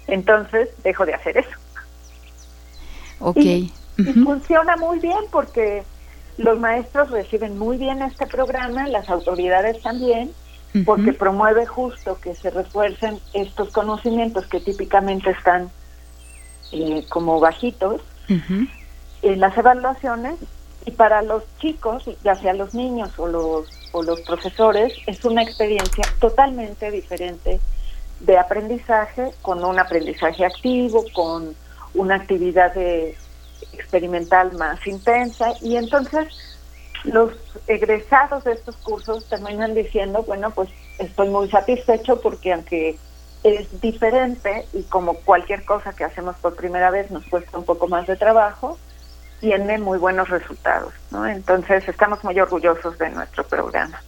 entonces 0.06 0.68
dejo 0.82 1.04
de 1.04 1.14
hacer 1.14 1.38
eso. 1.38 1.58
Ok. 3.18 3.36
Y, 3.36 3.72
funciona 4.24 4.76
muy 4.76 4.98
bien 4.98 5.24
porque 5.30 5.82
los 6.40 6.58
maestros 6.58 7.10
reciben 7.10 7.58
muy 7.58 7.76
bien 7.76 8.00
este 8.00 8.26
programa, 8.26 8.88
las 8.88 9.10
autoridades 9.10 9.82
también, 9.82 10.32
porque 10.86 11.12
promueve 11.12 11.66
justo 11.66 12.18
que 12.18 12.34
se 12.34 12.48
refuercen 12.48 13.18
estos 13.34 13.70
conocimientos 13.70 14.46
que 14.46 14.60
típicamente 14.60 15.30
están 15.30 15.68
eh, 16.72 17.04
como 17.10 17.40
bajitos 17.40 18.00
en 18.28 19.40
las 19.40 19.56
evaluaciones. 19.58 20.36
Y 20.86 20.92
para 20.92 21.20
los 21.20 21.42
chicos, 21.58 22.08
ya 22.24 22.34
sea 22.36 22.54
los 22.54 22.72
niños 22.72 23.10
o 23.18 23.26
los, 23.26 23.68
o 23.92 24.02
los 24.02 24.22
profesores, 24.22 24.94
es 25.06 25.22
una 25.26 25.42
experiencia 25.42 26.04
totalmente 26.20 26.90
diferente 26.90 27.60
de 28.20 28.38
aprendizaje, 28.38 29.30
con 29.42 29.62
un 29.62 29.78
aprendizaje 29.78 30.46
activo, 30.46 31.04
con 31.12 31.54
una 31.92 32.14
actividad 32.14 32.72
de, 32.72 33.14
experimental 33.72 34.52
más 34.52 34.84
intensa 34.86 35.54
y 35.60 35.76
entonces 35.76 36.28
los 37.04 37.32
egresados 37.66 38.44
de 38.44 38.52
estos 38.52 38.76
cursos 38.76 39.24
terminan 39.26 39.74
diciendo, 39.74 40.22
bueno, 40.22 40.50
pues 40.50 40.68
estoy 40.98 41.28
muy 41.28 41.48
satisfecho 41.48 42.20
porque 42.20 42.52
aunque 42.52 42.98
es 43.42 43.80
diferente 43.80 44.66
y 44.72 44.82
como 44.82 45.14
cualquier 45.14 45.64
cosa 45.64 45.94
que 45.94 46.04
hacemos 46.04 46.36
por 46.36 46.56
primera 46.56 46.90
vez 46.90 47.10
nos 47.10 47.24
cuesta 47.24 47.56
un 47.56 47.64
poco 47.64 47.88
más 47.88 48.06
de 48.06 48.16
trabajo, 48.16 48.78
tiene 49.40 49.78
muy 49.78 49.98
buenos 49.98 50.28
resultados, 50.28 50.92
¿no? 51.10 51.26
Entonces 51.26 51.88
estamos 51.88 52.22
muy 52.22 52.38
orgullosos 52.38 52.98
de 52.98 53.08
nuestro 53.08 53.44
programa. 53.44 54.00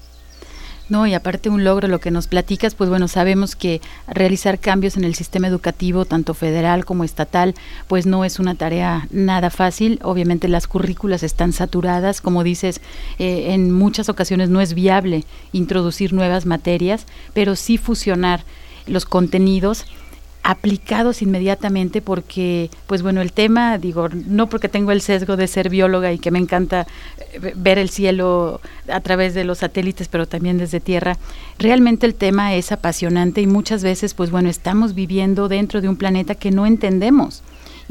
No, 0.93 1.07
y 1.07 1.15
aparte 1.15 1.49
un 1.49 1.65
logro, 1.65 1.89
lo 1.89 2.01
que 2.01 2.11
nos 2.11 2.27
platicas, 2.27 2.75
pues 2.75 2.91
bueno, 2.91 3.09
sabemos 3.09 3.57
que 3.57 3.81
realizar 4.07 4.59
cambios 4.59 4.99
en 4.99 5.05
el 5.05 5.15
sistema 5.15 5.49
educativo, 5.49 6.05
tanto 6.05 6.35
federal 6.35 6.85
como 6.85 7.03
estatal, 7.03 7.55
pues 7.89 8.05
no 8.05 8.27
es 8.27 8.39
una 8.39 8.57
tarea 8.57 9.09
nada 9.11 9.49
fácil. 9.49 10.01
Obviamente 10.03 10.49
las 10.49 10.67
currículas 10.67 11.23
están 11.23 11.55
saturadas, 11.55 12.21
como 12.21 12.45
dices, 12.45 12.83
eh, 13.19 13.55
en 13.55 13.73
muchas 13.73 14.11
ocasiones 14.11 14.51
no 14.51 14.61
es 14.61 14.75
viable 14.75 15.25
introducir 15.53 16.13
nuevas 16.13 16.45
materias, 16.45 17.07
pero 17.33 17.57
sí 17.57 17.79
fusionar 17.79 18.45
los 18.87 19.07
contenidos 19.07 19.87
aplicados 20.43 21.23
inmediatamente 21.23 22.03
porque, 22.03 22.71
pues 22.87 23.03
bueno, 23.03 23.21
el 23.21 23.33
tema, 23.33 23.79
digo, 23.79 24.09
no 24.09 24.49
porque 24.49 24.69
tengo 24.69 24.91
el 24.91 25.01
sesgo 25.01 25.37
de 25.37 25.47
ser 25.47 25.69
bióloga 25.69 26.13
y 26.13 26.19
que 26.19 26.31
me 26.31 26.39
encanta 26.39 26.87
eh, 27.33 27.53
ver 27.55 27.79
el 27.79 27.91
cielo 27.91 28.61
a 28.89 29.01
través 29.01 29.35
de 29.35 29.45
los 29.45 29.59
satélites, 29.59 30.09
pero 30.09 30.27
también 30.27 30.59
desde 30.59 30.81
tierra, 30.81 31.17
realmente 31.59 32.07
el 32.07 32.15
tema 32.15 32.55
es 32.55 32.73
apasionante 32.73 33.41
y 33.41 33.47
muchas 33.47 33.83
veces, 33.83 34.15
pues 34.15 34.31
bueno, 34.31 34.49
estamos 34.49 34.95
viviendo 34.95 35.49
dentro 35.49 35.81
de 35.81 35.89
un 35.89 35.97
planeta 35.97 36.35
que 36.35 36.51
no 36.51 36.67
entendemos 36.67 37.43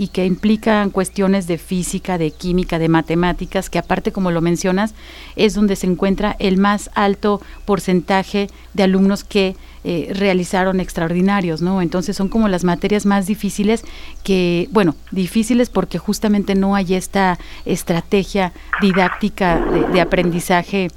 y 0.02 0.08
que 0.08 0.26
implican 0.26 0.90
cuestiones 0.90 1.46
de 1.46 1.60
física, 1.60 2.18
de 2.18 2.32
química, 2.32 2.80
de 2.80 2.90
matemáticas, 2.90 3.70
que 3.70 3.78
aparte, 3.78 4.12
como 4.12 4.32
lo 4.32 4.42
mencionas, 4.42 4.96
es 5.36 5.54
donde 5.54 5.76
se 5.76 5.86
encuentra 5.86 6.36
el 6.40 6.58
más 6.58 6.90
alto 6.96 7.40
porcentaje 7.66 8.48
de 8.74 8.82
alumnos 8.82 9.24
que 9.24 9.56
eh, 9.84 10.12
realizaron 10.16 10.80
extraordinarios, 10.80 11.62
¿no? 11.62 11.84
Entonces 11.84 12.16
son 12.16 12.30
como 12.30 12.48
las 12.48 12.64
materias 12.64 13.06
más 13.06 13.28
difíciles 13.28 13.84
que, 14.24 14.68
bueno, 14.72 14.96
difíciles 15.12 15.70
porque 15.70 16.00
justamente 16.00 16.56
no 16.56 16.74
hay 16.74 16.96
esta 16.96 17.38
estrategia 17.66 18.54
didáctica 18.82 19.64
de 19.94 20.02
aprendizaje 20.02 20.90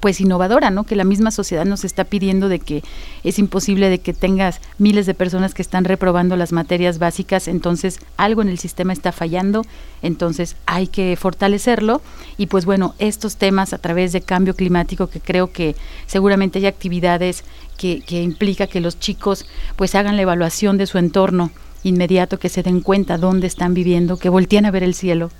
pues 0.00 0.20
innovadora, 0.20 0.70
¿no? 0.70 0.84
Que 0.84 0.96
la 0.96 1.04
misma 1.04 1.30
sociedad 1.30 1.64
nos 1.64 1.84
está 1.84 2.04
pidiendo 2.04 2.48
de 2.48 2.58
que 2.58 2.82
es 3.24 3.38
imposible 3.38 3.88
de 3.88 3.98
que 3.98 4.12
tengas 4.12 4.60
miles 4.78 5.06
de 5.06 5.14
personas 5.14 5.54
que 5.54 5.62
están 5.62 5.84
reprobando 5.84 6.36
las 6.36 6.52
materias 6.52 6.98
básicas, 6.98 7.48
entonces 7.48 8.00
algo 8.16 8.42
en 8.42 8.48
el 8.48 8.58
sistema 8.58 8.92
está 8.92 9.12
fallando, 9.12 9.62
entonces 10.02 10.56
hay 10.66 10.86
que 10.86 11.16
fortalecerlo 11.16 12.02
y 12.36 12.46
pues 12.46 12.64
bueno, 12.64 12.94
estos 12.98 13.36
temas 13.36 13.72
a 13.72 13.78
través 13.78 14.12
de 14.12 14.20
cambio 14.20 14.54
climático 14.54 15.08
que 15.08 15.20
creo 15.20 15.52
que 15.52 15.76
seguramente 16.06 16.58
hay 16.58 16.66
actividades 16.66 17.44
que, 17.76 18.00
que 18.00 18.22
implica 18.22 18.66
que 18.66 18.80
los 18.80 18.98
chicos 18.98 19.46
pues 19.76 19.94
hagan 19.94 20.16
la 20.16 20.22
evaluación 20.22 20.78
de 20.78 20.86
su 20.86 20.98
entorno 20.98 21.50
inmediato, 21.82 22.38
que 22.38 22.48
se 22.48 22.62
den 22.62 22.80
cuenta 22.80 23.18
dónde 23.18 23.46
están 23.46 23.74
viviendo, 23.74 24.16
que 24.18 24.28
volteen 24.28 24.66
a 24.66 24.70
ver 24.70 24.82
el 24.82 24.94
cielo, 24.94 25.30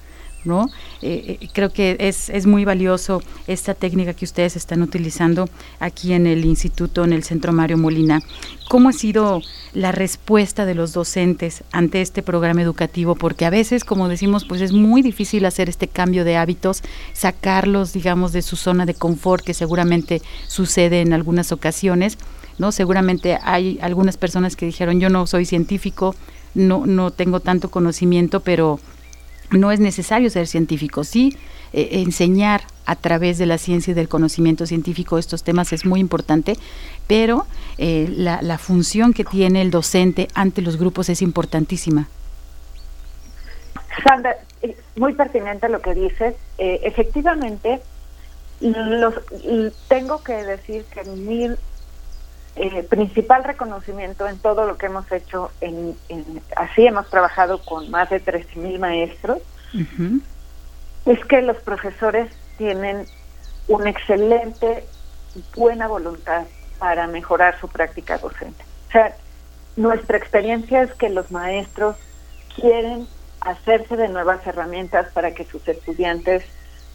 ¿no? 0.45 0.69
Eh, 1.03 1.39
eh, 1.41 1.49
creo 1.53 1.73
que 1.73 1.97
es, 1.99 2.31
es 2.31 2.47
muy 2.47 2.65
valioso 2.65 3.23
esta 3.47 3.75
técnica 3.75 4.15
que 4.15 4.25
ustedes 4.25 4.57
están 4.57 4.83
utilizando 4.83 5.49
aquí 5.81 6.13
en 6.13 6.27
el 6.27 6.45
instituto, 6.45 7.05
en 7.05 7.13
el 7.13 7.25
Centro 7.25 7.53
Mario 7.53 7.79
Molina. 7.79 8.23
¿Cómo 8.69 8.89
ha 8.89 8.93
sido 8.93 9.43
la 9.75 9.93
respuesta 9.93 10.65
de 10.65 10.75
los 10.75 10.93
docentes 10.93 11.63
ante 11.73 12.01
este 12.01 12.23
programa 12.23 12.63
educativo? 12.63 13.15
Porque 13.15 13.45
a 13.45 13.51
veces, 13.51 13.85
como 13.85 14.09
decimos, 14.09 14.45
pues 14.45 14.61
es 14.61 14.73
muy 14.73 15.03
difícil 15.03 15.45
hacer 15.45 15.69
este 15.69 15.89
cambio 15.89 16.25
de 16.25 16.37
hábitos, 16.37 16.83
sacarlos, 17.13 17.93
digamos, 17.93 18.33
de 18.33 18.43
su 18.43 18.57
zona 18.57 18.87
de 18.87 18.95
confort, 18.95 19.45
que 19.45 19.55
seguramente 19.55 20.23
sucede 20.49 21.01
en 21.01 21.13
algunas 21.13 21.53
ocasiones, 21.53 22.19
¿no? 22.59 22.73
Seguramente 22.73 23.39
hay 23.43 23.79
algunas 23.83 24.17
personas 24.17 24.57
que 24.57 24.67
dijeron, 24.67 25.01
yo 25.01 25.11
no 25.11 25.27
soy 25.27 25.45
científico, 25.45 26.15
no, 26.55 26.87
no 26.87 27.11
tengo 27.11 27.41
tanto 27.41 27.71
conocimiento, 27.71 28.41
pero 28.41 28.81
no 29.51 29.71
es 29.73 29.81
necesario 29.81 30.31
ser 30.31 30.47
científico, 30.47 31.05
sí 31.05 31.37
eh, 31.73 32.01
enseñar 32.01 32.63
a 32.87 32.97
través 32.97 33.39
de 33.39 33.47
la 33.47 33.59
ciencia 33.59 33.91
y 33.91 33.95
del 33.95 34.09
conocimiento 34.09 34.67
científico 34.67 35.19
estos 35.19 35.43
temas 35.43 35.73
es 35.73 35.85
muy 35.85 36.01
importante, 36.01 36.55
pero 37.07 37.47
eh, 37.79 38.09
la, 38.09 38.59
función 38.59 39.13
que 39.13 39.25
tiene 39.25 39.61
el 39.61 39.71
docente 39.71 40.29
ante 40.35 40.63
los 40.63 40.79
grupos 40.79 41.09
es 41.09 41.23
importantísima. 41.23 42.09
Sandra, 44.05 44.37
eh, 44.63 44.77
muy 44.97 45.15
pertinente 45.15 45.69
lo 45.69 45.83
que 45.83 45.95
dices. 45.95 46.35
efectivamente, 46.59 47.81
los, 48.61 49.15
tengo 49.89 50.23
que 50.23 50.33
decir 50.33 50.85
que 50.85 51.05
mi 51.11 51.49
eh, 52.57 52.83
principal 52.83 53.45
reconocimiento 53.45 54.27
en 54.27 54.39
todo 54.39 54.67
lo 54.67 54.79
que 54.79 54.87
hemos 54.87 55.11
hecho, 55.13 55.51
en, 55.61 55.97
así 56.57 56.87
hemos 56.87 57.09
trabajado 57.11 57.61
con 57.63 57.91
más 57.91 58.09
de 58.09 58.23
13.000 58.23 58.79
maestros, 58.79 59.39
es 61.05 61.25
que 61.27 61.43
los 61.43 61.59
profesores 61.59 62.33
tienen 62.57 63.07
una 63.69 63.91
excelente, 63.91 64.87
buena 65.55 65.87
voluntad 65.87 66.45
para 66.79 67.07
mejorar 67.07 67.61
su 67.61 67.69
práctica 67.69 68.17
docente. 68.17 68.65
O 68.89 68.93
sea, 68.93 69.15
nuestra 69.77 70.17
experiencia 70.17 70.83
es 70.83 70.95
que 70.95 71.11
los 71.11 71.31
maestros 71.31 71.97
quieren 72.55 73.07
hacerse 73.41 73.97
de 73.97 74.09
nuevas 74.09 74.47
herramientas 74.47 75.13
para 75.13 75.35
que 75.35 75.45
sus 75.45 75.67
estudiantes 75.69 76.45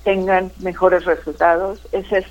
tengan 0.04 0.52
mejores 0.60 1.06
resultados. 1.06 1.88
Esa 1.91 2.17
es 2.19 2.26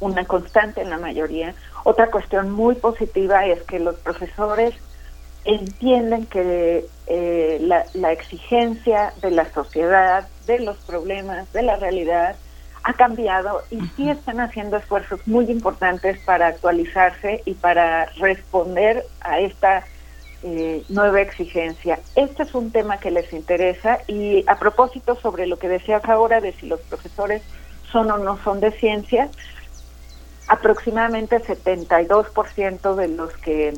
una 0.00 0.24
constante 0.24 0.82
en 0.82 0.90
la 0.90 0.98
mayoría. 0.98 1.54
Otra 1.84 2.10
cuestión 2.10 2.50
muy 2.50 2.74
positiva 2.74 3.46
es 3.46 3.62
que 3.62 3.78
los 3.78 3.96
profesores 3.96 4.74
entienden 5.44 6.26
que 6.26 6.86
eh, 7.06 7.58
la, 7.60 8.12
exigencia 8.12 9.12
de 9.22 9.30
la 9.30 9.50
sociedad, 9.52 10.28
de 10.46 10.60
los 10.60 10.76
problemas, 10.78 11.52
de 11.52 11.62
la 11.62 11.76
realidad, 11.76 12.36
ha 12.82 12.92
cambiado 12.94 13.62
y 13.70 13.80
sí 13.96 14.08
están 14.08 14.40
haciendo 14.40 14.78
esfuerzos 14.78 15.20
muy 15.26 15.50
importantes 15.50 16.18
para 16.24 16.46
actualizarse 16.48 17.42
y 17.44 17.54
para 17.54 18.06
responder 18.16 19.04
a 19.20 19.38
esta 19.40 19.84
eh, 20.42 20.82
nueva 20.88 21.20
exigencia. 21.20 22.00
Este 22.16 22.44
es 22.44 22.54
un 22.54 22.70
tema 22.70 22.98
que 22.98 23.10
les 23.10 23.30
interesa 23.32 23.98
y 24.06 24.44
a 24.46 24.58
propósito 24.58 25.14
sobre 25.16 25.46
lo 25.46 25.58
que 25.58 25.68
decías 25.68 26.02
ahora 26.06 26.40
de 26.40 26.52
si 26.52 26.66
los 26.66 26.80
profesores 26.80 27.42
son 27.92 28.10
o 28.10 28.18
no 28.18 28.38
son 28.42 28.60
de 28.60 28.70
ciencia, 28.70 29.28
aproximadamente 30.50 31.38
72% 31.38 32.94
de 32.96 33.08
los 33.08 33.32
que 33.36 33.72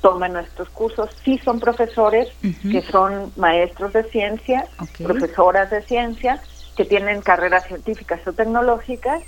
toman 0.00 0.32
nuestros 0.32 0.70
cursos. 0.70 1.10
Sí 1.22 1.38
son 1.44 1.60
profesores, 1.60 2.28
que 2.40 2.80
son 2.90 3.30
maestros 3.36 3.92
de 3.92 4.04
ciencia, 4.04 4.66
profesoras 5.02 5.70
de 5.70 5.82
ciencia, 5.82 6.42
que 6.74 6.86
tienen 6.86 7.20
carreras 7.20 7.66
científicas 7.66 8.26
o 8.26 8.32
tecnológicas, 8.32 9.22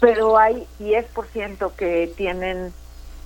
pero 0.00 0.38
hay 0.38 0.66
10% 0.80 1.72
que 1.72 2.10
tienen 2.16 2.72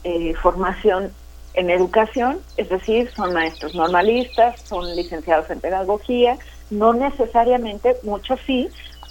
eh, 0.03 0.35
formación 0.35 1.13
en 1.55 1.71
educación, 1.71 2.41
es 2.57 2.69
decir, 2.69 3.09
son 3.15 3.35
maestros 3.35 3.77
normalistas, 3.77 4.61
son 4.63 4.97
licenciados 4.97 5.49
en 5.51 5.61
pedagogía, 5.61 6.39
no 6.71 6.93
necesariamente, 6.93 7.97
muchos 8.03 8.41
sí, 8.47 8.69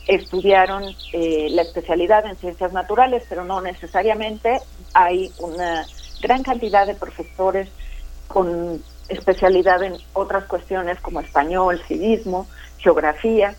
estudiaron 0.07 0.83
eh, 1.13 1.47
la 1.51 1.61
especialidad 1.63 2.25
en 2.25 2.35
ciencias 2.37 2.71
naturales, 2.73 3.23
pero 3.27 3.43
no 3.43 3.61
necesariamente. 3.61 4.59
Hay 4.93 5.31
una 5.39 5.85
gran 6.21 6.43
cantidad 6.43 6.87
de 6.87 6.95
profesores 6.95 7.69
con 8.27 8.81
especialidad 9.09 9.83
en 9.83 9.97
otras 10.13 10.45
cuestiones 10.45 10.99
como 11.01 11.19
español, 11.19 11.81
civismo, 11.87 12.47
geografía. 12.79 13.55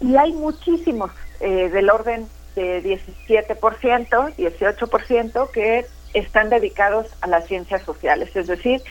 Y 0.00 0.16
hay 0.16 0.32
muchísimos 0.32 1.10
eh, 1.40 1.68
del 1.68 1.90
orden 1.90 2.26
de 2.56 2.82
17%, 2.82 4.36
18% 4.36 5.50
que 5.50 5.86
están 6.14 6.50
dedicados 6.50 7.06
a 7.20 7.28
las 7.28 7.46
ciencias 7.46 7.82
sociales, 7.82 8.34
es 8.34 8.48
decir, 8.48 8.82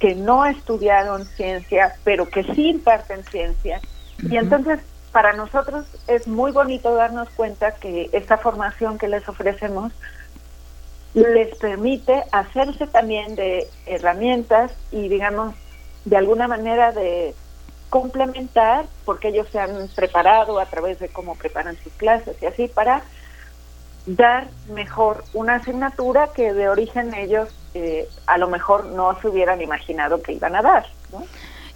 que 0.00 0.14
no 0.14 0.44
estudiaron 0.44 1.24
ciencia, 1.24 1.94
pero 2.02 2.28
que 2.28 2.42
sí 2.54 2.70
imparten 2.70 3.22
ciencia. 3.24 3.80
Y 4.28 4.36
entonces 4.36 4.80
para 5.14 5.32
nosotros 5.32 5.86
es 6.08 6.26
muy 6.26 6.50
bonito 6.50 6.92
darnos 6.92 7.30
cuenta 7.30 7.76
que 7.76 8.10
esta 8.12 8.36
formación 8.36 8.98
que 8.98 9.06
les 9.06 9.28
ofrecemos 9.28 9.92
les 11.14 11.56
permite 11.56 12.24
hacerse 12.32 12.88
también 12.88 13.36
de 13.36 13.68
herramientas 13.86 14.72
y 14.90 15.08
digamos 15.08 15.54
de 16.04 16.16
alguna 16.16 16.48
manera 16.48 16.90
de 16.90 17.32
complementar 17.90 18.86
porque 19.04 19.28
ellos 19.28 19.46
se 19.52 19.60
han 19.60 19.86
preparado 19.94 20.58
a 20.58 20.66
través 20.66 20.98
de 20.98 21.08
cómo 21.08 21.36
preparan 21.36 21.76
sus 21.84 21.92
clases 21.92 22.36
y 22.42 22.46
así 22.46 22.66
para 22.66 23.04
dar 24.06 24.48
mejor 24.68 25.22
una 25.32 25.54
asignatura 25.54 26.30
que 26.34 26.52
de 26.52 26.68
origen 26.68 27.14
ellos 27.14 27.54
eh, 27.74 28.08
a 28.26 28.36
lo 28.36 28.48
mejor 28.48 28.86
no 28.86 29.16
se 29.20 29.28
hubieran 29.28 29.62
imaginado 29.62 30.20
que 30.20 30.32
iban 30.32 30.56
a 30.56 30.62
dar. 30.62 30.86
¿no? 31.12 31.24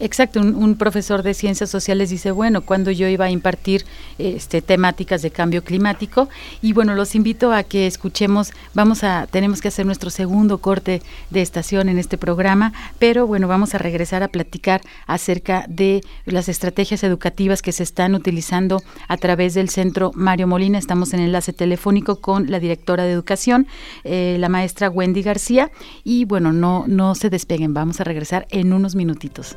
Exacto, 0.01 0.41
un, 0.41 0.77
profesor 0.77 1.25
de 1.25 1.35
ciencias 1.35 1.71
sociales 1.71 2.11
dice, 2.11 2.31
bueno, 2.31 2.63
cuando 2.63 2.93
yo 2.93 3.09
iba 3.09 3.25
a 3.25 3.31
impartir 3.31 3.85
este, 4.19 4.63
temáticas 4.63 5.23
de 5.23 5.33
cambio 5.33 5.65
climático, 5.65 6.29
y 6.63 6.73
bueno, 6.73 6.95
los 6.95 7.17
invito 7.17 7.53
a 7.53 7.65
que 7.65 7.89
escuchemos, 7.89 8.53
vamos 8.75 9.03
a, 9.03 9.27
tenemos 9.27 9.61
que 9.61 9.69
hacer 9.69 9.87
nuestro 9.87 10.11
segundo 10.11 10.59
corte 10.59 11.03
de 11.31 11.43
estación 11.43 11.89
en 11.89 11.99
este 11.99 12.17
programa, 12.17 12.73
pero 13.01 13.27
bueno, 13.27 13.49
vamos 13.49 13.75
a 13.75 13.79
regresar 13.79 14.23
a 14.23 14.29
platicar 14.29 14.83
acerca 15.07 15.65
de 15.69 16.03
las 16.27 16.49
estrategias 16.49 17.03
educativas 17.03 17.61
que 17.61 17.73
se 17.73 17.83
están 17.83 18.15
utilizando 18.15 18.81
a 19.09 19.17
través 19.17 19.55
del 19.55 19.69
Centro 19.69 20.13
Mario 20.15 20.47
Molina. 20.47 20.79
Estamos 20.79 21.13
en 21.13 21.21
enlace 21.21 21.53
telefónico 21.53 22.21
con 22.21 22.51
la 22.53 22.61
directora 22.61 23.03
de 23.03 23.13
educación, 23.13 23.67
eh, 24.05 24.37
la 24.39 24.49
maestra 24.49 24.91
Wendy 24.91 25.23
García, 25.23 25.73
y 26.05 26.25
bueno, 26.25 26.53
no, 26.53 26.85
no 26.87 27.17
se 27.17 27.31
despeguen, 27.31 27.75
vamos 27.75 28.01
a 28.01 28.05
regresar 28.05 28.47
en 28.51 28.73
unos 28.73 28.95
minutitos. 28.95 29.57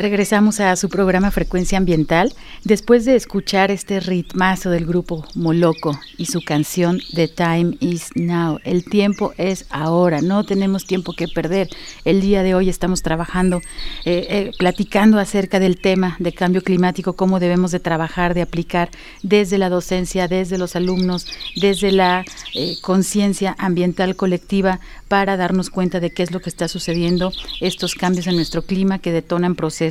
Regresamos 0.00 0.60
a 0.60 0.74
su 0.76 0.88
programa 0.88 1.30
Frecuencia 1.30 1.76
Ambiental 1.76 2.32
después 2.64 3.04
de 3.04 3.16
escuchar 3.16 3.70
este 3.70 4.00
ritmazo 4.00 4.70
del 4.70 4.86
grupo 4.86 5.26
Moloco 5.34 6.00
y 6.16 6.24
su 6.24 6.40
canción 6.40 7.00
The 7.12 7.28
Time 7.28 7.76
is 7.80 8.08
Now. 8.14 8.60
El 8.64 8.86
tiempo 8.86 9.34
es 9.36 9.66
ahora, 9.68 10.22
no 10.22 10.44
tenemos 10.44 10.86
tiempo 10.86 11.12
que 11.12 11.28
perder. 11.28 11.68
El 12.06 12.22
día 12.22 12.42
de 12.42 12.54
hoy 12.54 12.70
estamos 12.70 13.02
trabajando, 13.02 13.58
eh, 14.06 14.26
eh, 14.30 14.50
platicando 14.58 15.18
acerca 15.18 15.60
del 15.60 15.78
tema 15.78 16.16
de 16.18 16.32
cambio 16.32 16.62
climático, 16.62 17.12
cómo 17.12 17.38
debemos 17.38 17.70
de 17.70 17.80
trabajar, 17.80 18.32
de 18.32 18.40
aplicar 18.40 18.88
desde 19.22 19.58
la 19.58 19.68
docencia, 19.68 20.28
desde 20.28 20.56
los 20.56 20.76
alumnos, 20.76 21.26
desde 21.56 21.92
la 21.92 22.24
eh, 22.54 22.76
conciencia 22.80 23.54
ambiental 23.58 24.16
colectiva 24.16 24.80
para 25.08 25.36
darnos 25.36 25.68
cuenta 25.68 26.00
de 26.00 26.10
qué 26.10 26.22
es 26.22 26.30
lo 26.30 26.40
que 26.40 26.48
está 26.48 26.68
sucediendo, 26.68 27.32
estos 27.60 27.94
cambios 27.94 28.28
en 28.28 28.36
nuestro 28.36 28.62
clima 28.62 28.98
que 28.98 29.12
detonan 29.12 29.56
procesos 29.56 29.89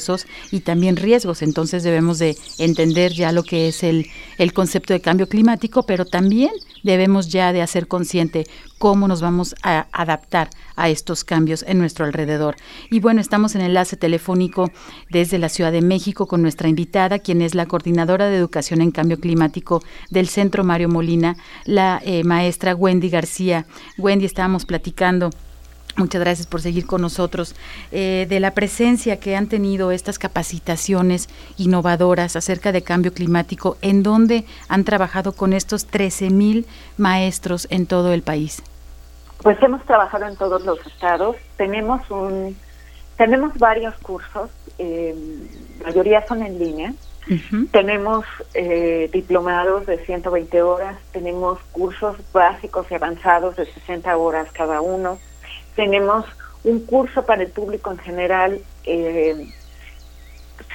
y 0.52 0.62
también 0.62 0.96
riesgos. 0.96 1.42
Entonces 1.42 1.84
debemos 1.84 2.20
de 2.20 2.38
entender 2.58 3.14
ya 3.14 3.32
lo 3.32 3.44
que 3.44 3.68
es 3.68 3.84
el, 3.84 4.08
el 4.38 4.54
concepto 4.54 4.94
de 4.94 5.02
cambio 5.02 5.28
climático, 5.28 5.84
pero 5.84 6.06
también 6.06 6.52
debemos 6.84 7.30
ya 7.30 7.54
de 7.54 7.62
hacer 7.62 7.88
consciente 7.88 8.48
cómo 8.78 9.08
nos 9.08 9.22
vamos 9.22 9.56
a 9.62 9.88
adaptar 9.92 10.50
a 10.76 10.90
estos 10.90 11.24
cambios 11.24 11.64
en 11.68 11.78
nuestro 11.78 12.06
alrededor. 12.06 12.56
Y 12.90 13.02
bueno, 13.02 13.20
estamos 13.20 13.56
en 13.56 13.62
enlace 13.62 13.98
telefónico 13.98 14.72
desde 15.10 15.38
la 15.38 15.50
Ciudad 15.50 15.72
de 15.72 15.82
México 15.82 16.28
con 16.28 16.42
nuestra 16.42 16.70
invitada, 16.70 17.20
quien 17.20 17.42
es 17.42 17.54
la 17.54 17.66
coordinadora 17.66 18.28
de 18.30 18.38
educación 18.38 18.82
en 18.82 18.92
cambio 18.92 19.20
climático 19.20 19.84
del 20.10 20.30
Centro 20.30 20.64
Mario 20.64 20.88
Molina, 20.90 21.36
la 21.66 22.02
eh, 22.06 22.24
maestra 22.24 22.76
Wendy 22.76 23.10
García. 23.10 23.66
Wendy, 23.98 24.26
estábamos 24.26 24.66
platicando 24.66 25.32
Muchas 26.00 26.22
gracias 26.22 26.48
por 26.48 26.62
seguir 26.62 26.88
con 26.88 27.02
nosotros. 27.02 27.56
Eh, 27.92 28.26
de 28.30 28.40
la 28.40 28.52
presencia 28.52 29.20
que 29.20 29.36
han 29.36 29.48
tenido 29.48 29.92
estas 29.92 30.18
capacitaciones 30.18 31.28
innovadoras 31.58 32.38
acerca 32.38 32.72
de 32.72 32.84
cambio 32.84 33.14
climático, 33.14 33.76
¿en 33.82 34.02
dónde 34.02 34.46
han 34.70 34.86
trabajado 34.86 35.34
con 35.34 35.52
estos 35.52 35.88
13 35.88 36.30
mil 36.30 36.66
maestros 36.98 37.68
en 37.70 37.86
todo 37.86 38.14
el 38.14 38.22
país? 38.22 38.64
Pues 39.44 39.62
hemos 39.62 39.84
trabajado 39.84 40.26
en 40.26 40.38
todos 40.38 40.64
los 40.64 40.80
estados. 40.88 41.36
Tenemos 41.58 42.10
un, 42.10 42.56
tenemos 43.18 43.58
varios 43.58 43.94
cursos, 43.96 44.50
eh, 44.78 45.14
mayoría 45.84 46.26
son 46.26 46.44
en 46.44 46.60
línea. 46.60 46.94
Tenemos 47.72 48.26
eh, 48.56 49.08
diplomados 49.14 49.86
de 49.86 50.04
120 50.04 50.64
horas, 50.64 50.98
tenemos 51.12 51.60
cursos 51.72 52.16
básicos 52.34 52.88
y 52.90 52.96
avanzados 52.96 53.56
de 53.56 53.72
60 53.72 54.18
horas 54.18 54.48
cada 54.52 54.82
uno 54.82 55.20
tenemos 55.80 56.26
un 56.66 56.86
curso 56.86 57.26
para 57.26 57.42
el 57.42 57.52
público 57.52 57.90
en 57.90 58.00
general 58.00 58.60
eh, 58.84 59.50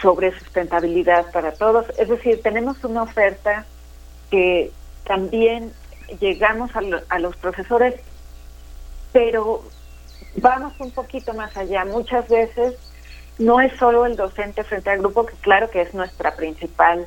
sobre 0.01 0.33
sustentabilidad 0.39 1.31
para 1.31 1.53
todos. 1.53 1.85
Es 1.99 2.09
decir, 2.09 2.41
tenemos 2.43 2.83
una 2.85 3.03
oferta 3.03 3.67
que 4.31 4.73
también 5.07 5.75
llegamos 6.21 6.71
a, 6.75 7.19
los 7.19 7.37
profesores, 7.37 7.97
pero 9.13 9.63
vamos 10.37 10.73
un 10.79 10.91
poquito 10.91 11.35
más 11.35 11.55
allá. 11.55 11.85
Muchas 11.85 12.27
veces 12.31 12.73
no 13.39 13.61
es 13.61 13.77
solo 13.77 14.07
el 14.07 14.17
docente 14.17 14.65
frente 14.65 14.89
al 14.89 15.01
grupo, 15.01 15.27
que 15.27 15.35
claro 15.35 15.69
que 15.69 15.83
es 15.83 15.93
nuestra 15.93 16.35
principal 16.35 17.07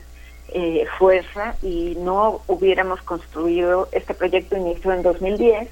eh, 0.50 0.86
fuerza 1.00 1.56
y 1.64 1.96
no 1.98 2.42
hubiéramos 2.46 3.02
construido 3.02 3.90
este 3.92 4.14
proyecto 4.14 4.56
inició 4.56 4.94
en 4.94 5.02
2010 5.02 5.70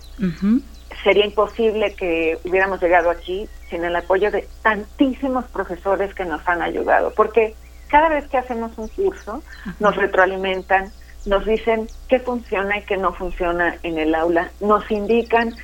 sería 1.04 1.26
imposible 1.26 1.94
que 1.96 2.38
hubiéramos 2.44 2.82
llegado 2.82 3.10
aquí 3.10 3.48
sin 3.70 3.84
el 3.84 3.96
apoyo 3.96 4.32
de 4.32 4.48
tantísimos 4.62 5.46
profesores 5.46 6.14
que 6.14 6.26
nos 6.26 6.48
han 6.48 6.62
ayudado, 6.62 7.14
porque 7.14 7.56
cada 7.90 8.10
vez 8.10 8.28
que 8.28 8.38
hacemos 8.38 8.78
un 8.78 8.88
curso 8.88 9.42
nos 9.80 9.96
retroalimentan, 9.96 10.92
nos 11.26 11.46
dicen 11.46 11.88
qué 12.08 12.20
funciona 12.20 12.78
y 12.78 12.84
qué 12.84 12.98
no 12.98 13.14
funciona 13.14 13.78
en 13.84 13.98
el 13.98 14.14
aula, 14.16 14.52
nos 14.60 14.90
indican 14.92 15.56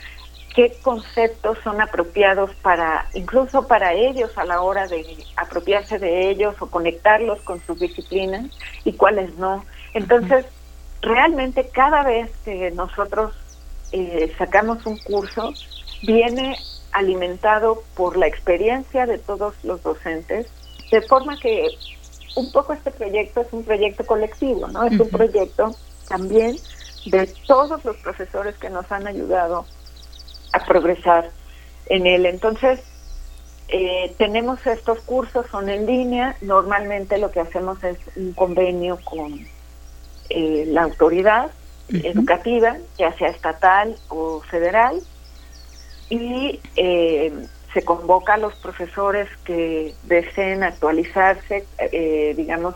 qué 0.55 0.73
conceptos 0.82 1.57
son 1.63 1.82
apropiados 1.82 2.53
para, 2.55 3.05
incluso 3.13 3.67
para 3.67 3.93
ellos 3.93 4.38
a 4.38 4.45
la 4.45 4.61
hora 4.61 4.88
de 4.88 5.05
apropiarse 5.38 5.97
de 5.97 6.29
ellos 6.29 6.55
o 6.59 6.69
conectarlos 6.69 7.41
con 7.41 7.61
sus 7.61 7.79
disciplinas 7.79 8.45
y 8.84 8.93
cuáles 8.93 9.36
no. 9.38 9.63
Entonces, 9.93 10.45
realmente 11.01 11.69
cada 11.69 12.03
vez 12.03 12.29
que 12.43 12.71
nosotros 12.71 13.34
eh, 13.91 14.33
sacamos 14.37 14.85
un 14.85 14.97
curso, 14.99 15.53
viene 16.03 16.57
alimentado 16.91 17.83
por 17.95 18.17
la 18.17 18.27
experiencia 18.27 19.05
de 19.05 19.17
todos 19.17 19.55
los 19.63 19.81
docentes, 19.83 20.47
de 20.91 21.01
forma 21.03 21.37
que 21.39 21.67
un 22.35 22.51
poco 22.51 22.73
este 22.73 22.91
proyecto 22.91 23.41
es 23.41 23.47
un 23.51 23.63
proyecto 23.63 24.05
colectivo, 24.05 24.67
¿no? 24.67 24.83
Es 24.85 24.99
un 24.99 25.09
proyecto 25.09 25.75
también 26.07 26.55
de 27.05 27.27
todos 27.47 27.83
los 27.83 27.97
profesores 27.97 28.55
que 28.57 28.69
nos 28.69 28.91
han 28.91 29.07
ayudado 29.07 29.65
a 30.53 30.65
progresar 30.65 31.29
en 31.87 32.07
él. 32.07 32.25
Entonces, 32.25 32.79
eh, 33.67 34.13
tenemos 34.17 34.65
estos 34.67 34.99
cursos, 35.01 35.45
son 35.49 35.69
en 35.69 35.85
línea, 35.85 36.35
normalmente 36.41 37.17
lo 37.17 37.31
que 37.31 37.39
hacemos 37.39 37.83
es 37.83 37.97
un 38.15 38.33
convenio 38.33 38.99
con 39.03 39.45
eh, 40.29 40.65
la 40.67 40.83
autoridad 40.83 41.51
educativa, 41.93 42.77
ya 42.97 43.15
sea 43.17 43.29
estatal 43.29 43.95
o 44.09 44.41
federal, 44.41 45.01
y 46.09 46.59
eh, 46.75 47.33
se 47.73 47.83
convoca 47.83 48.33
a 48.33 48.37
los 48.37 48.53
profesores 48.55 49.29
que 49.45 49.93
deseen 50.03 50.63
actualizarse, 50.63 51.65
eh, 51.77 52.33
digamos, 52.35 52.75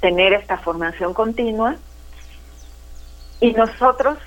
tener 0.00 0.34
esta 0.34 0.58
formación 0.58 1.14
continua. 1.14 1.76
Y 3.40 3.52
nosotros, 3.52 4.18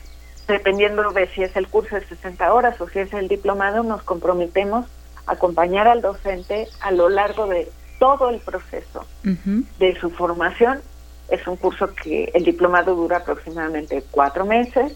dependiendo 0.47 1.11
de 1.11 1.27
si 1.27 1.43
es 1.43 1.55
el 1.55 1.67
curso 1.67 1.95
de 1.95 2.05
60 2.07 2.53
horas 2.53 2.79
o 2.81 2.89
si 2.89 2.99
es 2.99 3.13
el 3.13 3.27
diplomado, 3.27 3.83
nos 3.83 4.01
comprometemos 4.01 4.87
a 5.27 5.33
acompañar 5.33 5.87
al 5.87 6.01
docente 6.01 6.67
a 6.81 6.91
lo 6.91 7.09
largo 7.09 7.47
de 7.47 7.69
todo 7.99 8.29
el 8.29 8.39
proceso 8.39 9.05
de 9.23 9.97
su 9.99 10.09
formación 10.09 10.81
es 11.29 11.45
un 11.47 11.55
curso 11.55 11.93
que 11.93 12.31
el 12.33 12.43
diplomado 12.43 12.95
dura 12.95 13.17
aproximadamente 13.17 14.03
cuatro 14.11 14.45
meses, 14.45 14.93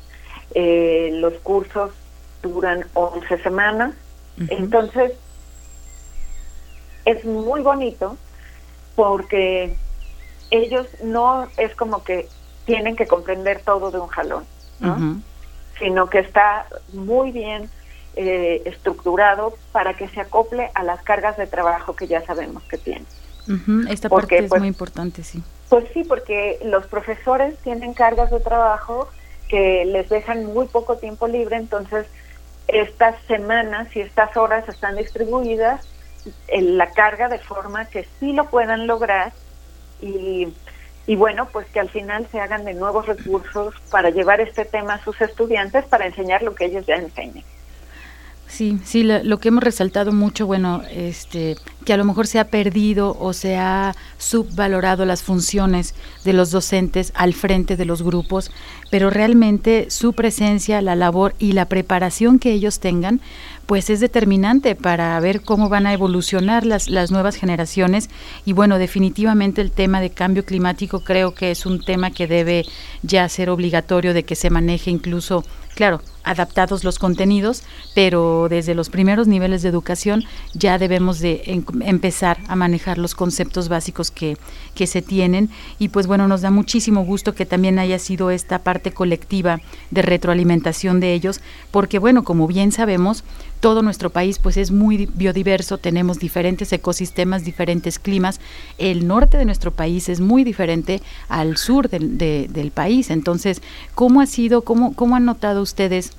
eh, 0.54 1.10
los 1.14 1.34
cursos 1.36 1.92
duran 2.42 2.86
11 2.94 3.38
semanas, 3.40 3.94
entonces 4.50 5.14
es 7.06 7.26
muy 7.26 7.62
bonito 7.62 8.18
porque 8.96 9.76
ellos 10.52 10.88
no 11.04 11.48
es 11.58 11.74
como 11.76 12.04
que 12.04 12.28
tienen 12.66 12.96
que 12.96 13.08
comprender 13.08 13.62
todo 13.62 13.92
de 13.92 14.00
un 14.00 14.08
jalón, 14.08 14.46
sino 15.80 16.10
que 16.10 16.20
está 16.20 16.68
muy 16.94 17.32
bien 17.32 17.70
eh, 18.16 18.64
estructurado 18.66 19.56
para 19.72 19.96
que 19.96 20.08
se 20.10 20.22
acople 20.22 20.72
a 20.74 20.84
las 20.84 21.02
cargas 21.04 21.38
de 21.38 21.48
trabajo 21.48 21.96
que 21.96 22.08
ya 22.08 22.26
sabemos 22.26 22.64
que 22.64 22.78
tienen. 22.78 23.06
Esta 23.90 24.10
parte 24.10 24.40
es 24.40 24.50
pues, 24.50 24.60
muy 24.60 24.68
importante, 24.68 25.24
sí. 25.24 25.42
Pues 25.70 25.86
sí, 25.94 26.04
porque 26.04 26.60
los 26.64 26.86
profesores 26.88 27.58
tienen 27.60 27.94
cargas 27.94 28.32
de 28.32 28.40
trabajo 28.40 29.10
que 29.48 29.86
les 29.86 30.10
dejan 30.10 30.46
muy 30.46 30.68
poco 30.68 30.98
tiempo 30.98 31.28
libre, 31.28 31.56
entonces 31.56 32.06
estas 32.68 33.16
semanas 33.28 33.88
y 33.96 34.02
estas 34.02 34.36
horas 34.36 34.68
están 34.68 34.98
distribuidas 34.98 35.88
en 36.48 36.78
la 36.78 36.92
carga 36.92 37.30
de 37.30 37.40
forma 37.40 37.86
que 37.86 38.06
sí 38.20 38.34
lo 38.34 38.50
puedan 38.50 38.88
lograr 38.88 39.32
y, 40.02 40.50
y 41.06 41.16
bueno, 41.16 41.48
pues 41.52 41.68
que 41.68 41.80
al 41.80 41.90
final 41.90 42.28
se 42.32 42.42
hagan 42.42 42.66
de 42.66 42.74
nuevos 42.74 43.06
recursos 43.06 43.74
para 43.90 44.10
llevar 44.10 44.42
este 44.42 44.66
tema 44.66 44.96
a 44.96 45.04
sus 45.04 45.20
estudiantes 45.22 45.86
para 45.86 46.06
enseñar 46.06 46.44
lo 46.44 46.54
que 46.54 46.66
ellos 46.66 46.86
ya 46.86 46.96
enseñan. 46.96 47.46
Sí, 48.48 48.80
sí, 48.86 49.04
lo, 49.04 49.40
que 49.40 49.50
hemos 49.50 49.64
resaltado 49.64 50.14
mucho, 50.14 50.48
bueno, 50.48 50.82
este, 50.90 51.58
que 51.86 51.92
a 51.92 51.98
lo 51.98 52.06
mejor 52.06 52.28
se 52.28 52.40
ha 52.40 52.46
perdido 52.46 53.16
o 53.20 53.34
se 53.34 53.58
ha 53.58 53.94
subvalorado 54.18 55.06
las 55.06 55.22
funciones 55.22 55.94
de 56.24 56.32
los 56.32 56.50
docentes 56.52 57.12
al 57.14 57.34
frente 57.34 57.76
de 57.76 57.84
los 57.84 58.04
grupos, 58.04 58.52
pero 58.90 59.10
realmente 59.10 59.92
su 59.92 60.14
presencia, 60.14 60.82
la 60.82 60.96
labor 60.96 61.36
y 61.40 61.52
la 61.52 61.66
preparación 61.66 62.40
que 62.40 62.54
ellos 62.54 62.80
tengan, 62.80 63.20
pues 63.66 63.90
es 63.90 64.00
determinante 64.00 64.76
para 64.76 65.20
ver 65.20 65.42
cómo 65.42 65.68
van 65.68 65.86
a 65.86 65.94
evolucionar 65.94 66.66
las, 66.66 66.90
las 66.90 67.12
nuevas 67.12 67.36
generaciones. 67.36 68.10
Y 68.46 68.54
bueno, 68.54 68.80
definitivamente 68.80 69.62
el 69.62 69.72
tema 69.72 70.00
de 70.00 70.10
cambio 70.10 70.46
climático 70.46 71.02
creo 71.02 71.34
que 71.34 71.52
es 71.52 71.66
un 71.66 71.84
tema 71.84 72.12
que 72.12 72.28
debe 72.28 72.66
ya 73.04 73.28
ser 73.28 73.50
obligatorio 73.50 74.14
de 74.14 74.24
que 74.24 74.36
se 74.36 74.50
maneje 74.50 74.90
incluso, 74.90 75.44
claro, 75.78 76.02
adaptados 76.24 76.84
los 76.84 76.98
contenidos, 76.98 77.62
pero 77.94 78.48
desde 78.50 78.74
los 78.74 78.90
primeros 78.90 79.28
niveles 79.28 79.62
de 79.62 79.70
educación 79.70 80.24
ya 80.56 80.80
debemos 80.80 81.20
de 81.20 81.64
empezar 81.82 82.40
a 82.48 82.56
manejar 82.56 82.98
los 82.98 83.14
conceptos 83.14 83.70
básicos 83.70 84.10
que, 84.10 84.38
que 84.74 84.88
se 84.88 85.04
tienen. 85.04 85.50
Y 85.78 85.90
pues 85.90 86.08
bueno, 86.08 86.28
nos 86.28 86.42
da 86.42 86.50
muchísimo 86.50 87.06
gusto 87.06 87.36
que 87.36 87.46
también 87.46 87.78
haya 87.78 88.00
sido 88.00 88.32
esta 88.32 88.60
parte 88.60 88.92
colectiva 88.92 89.62
de 89.92 90.02
retroalimentación 90.02 91.00
de 91.00 91.14
ellos, 91.14 91.42
porque 91.70 92.00
bueno, 92.00 92.24
como 92.24 92.48
bien 92.48 92.72
sabemos, 92.72 93.24
todo 93.60 93.82
nuestro 93.82 94.10
país 94.10 94.40
pues 94.40 94.58
es 94.58 94.72
muy 94.72 95.08
biodiverso, 95.14 95.78
tenemos 95.78 96.20
diferentes 96.20 96.72
ecosistemas, 96.74 97.44
diferentes 97.44 98.00
climas. 98.00 98.40
El 98.78 99.08
norte 99.08 99.38
de 99.38 99.46
nuestro 99.46 99.72
país 99.72 100.10
es 100.10 100.20
muy 100.20 100.44
diferente 100.44 101.02
al 101.30 101.58
sur 101.58 101.90
del, 101.90 102.72
país. 102.74 103.10
Entonces, 103.10 103.62
¿cómo 103.96 104.22
ha 104.22 104.26
sido, 104.26 104.62
cómo, 104.64 104.94
cómo 104.94 105.16
han 105.16 105.26
notado 105.26 105.64
ustedes 105.68 106.12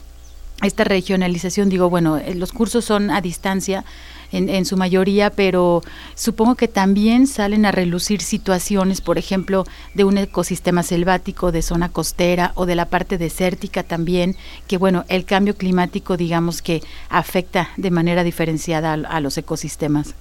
esta 0.63 0.85
regionalización? 0.85 1.69
Digo, 1.69 1.91
bueno, 1.91 2.19
eh, 2.19 2.35
los 2.35 2.53
cursos 2.53 2.85
son 2.85 3.11
a 3.11 3.21
distancia, 3.21 3.85
en, 4.33 4.65
su 4.65 4.77
mayoría, 4.77 5.31
pero 5.31 5.81
supongo 6.15 6.55
que 6.55 6.69
también 6.69 7.27
salen 7.27 7.65
a 7.65 7.73
relucir 7.73 8.21
situaciones, 8.21 9.01
por 9.01 9.19
ejemplo, 9.19 9.65
de 9.95 10.05
un 10.05 10.19
ecosistema 10.19 10.83
selvático, 10.83 11.53
de 11.53 11.63
zona 11.63 11.89
costera 11.91 12.53
o 12.55 12.67
de 12.67 12.75
la 12.75 12.87
parte 12.87 13.19
desértica 13.19 13.83
también, 13.83 14.37
que 14.67 14.77
bueno, 14.77 15.05
el 15.09 15.25
cambio 15.25 15.57
climático 15.57 16.17
digamos 16.17 16.63
que 16.63 16.83
afecta 17.09 17.71
de 17.77 17.91
manera 17.91 18.23
diferenciada 18.23 18.93
a, 18.93 19.21
los 19.21 19.39
ecosistemas. 19.39 20.15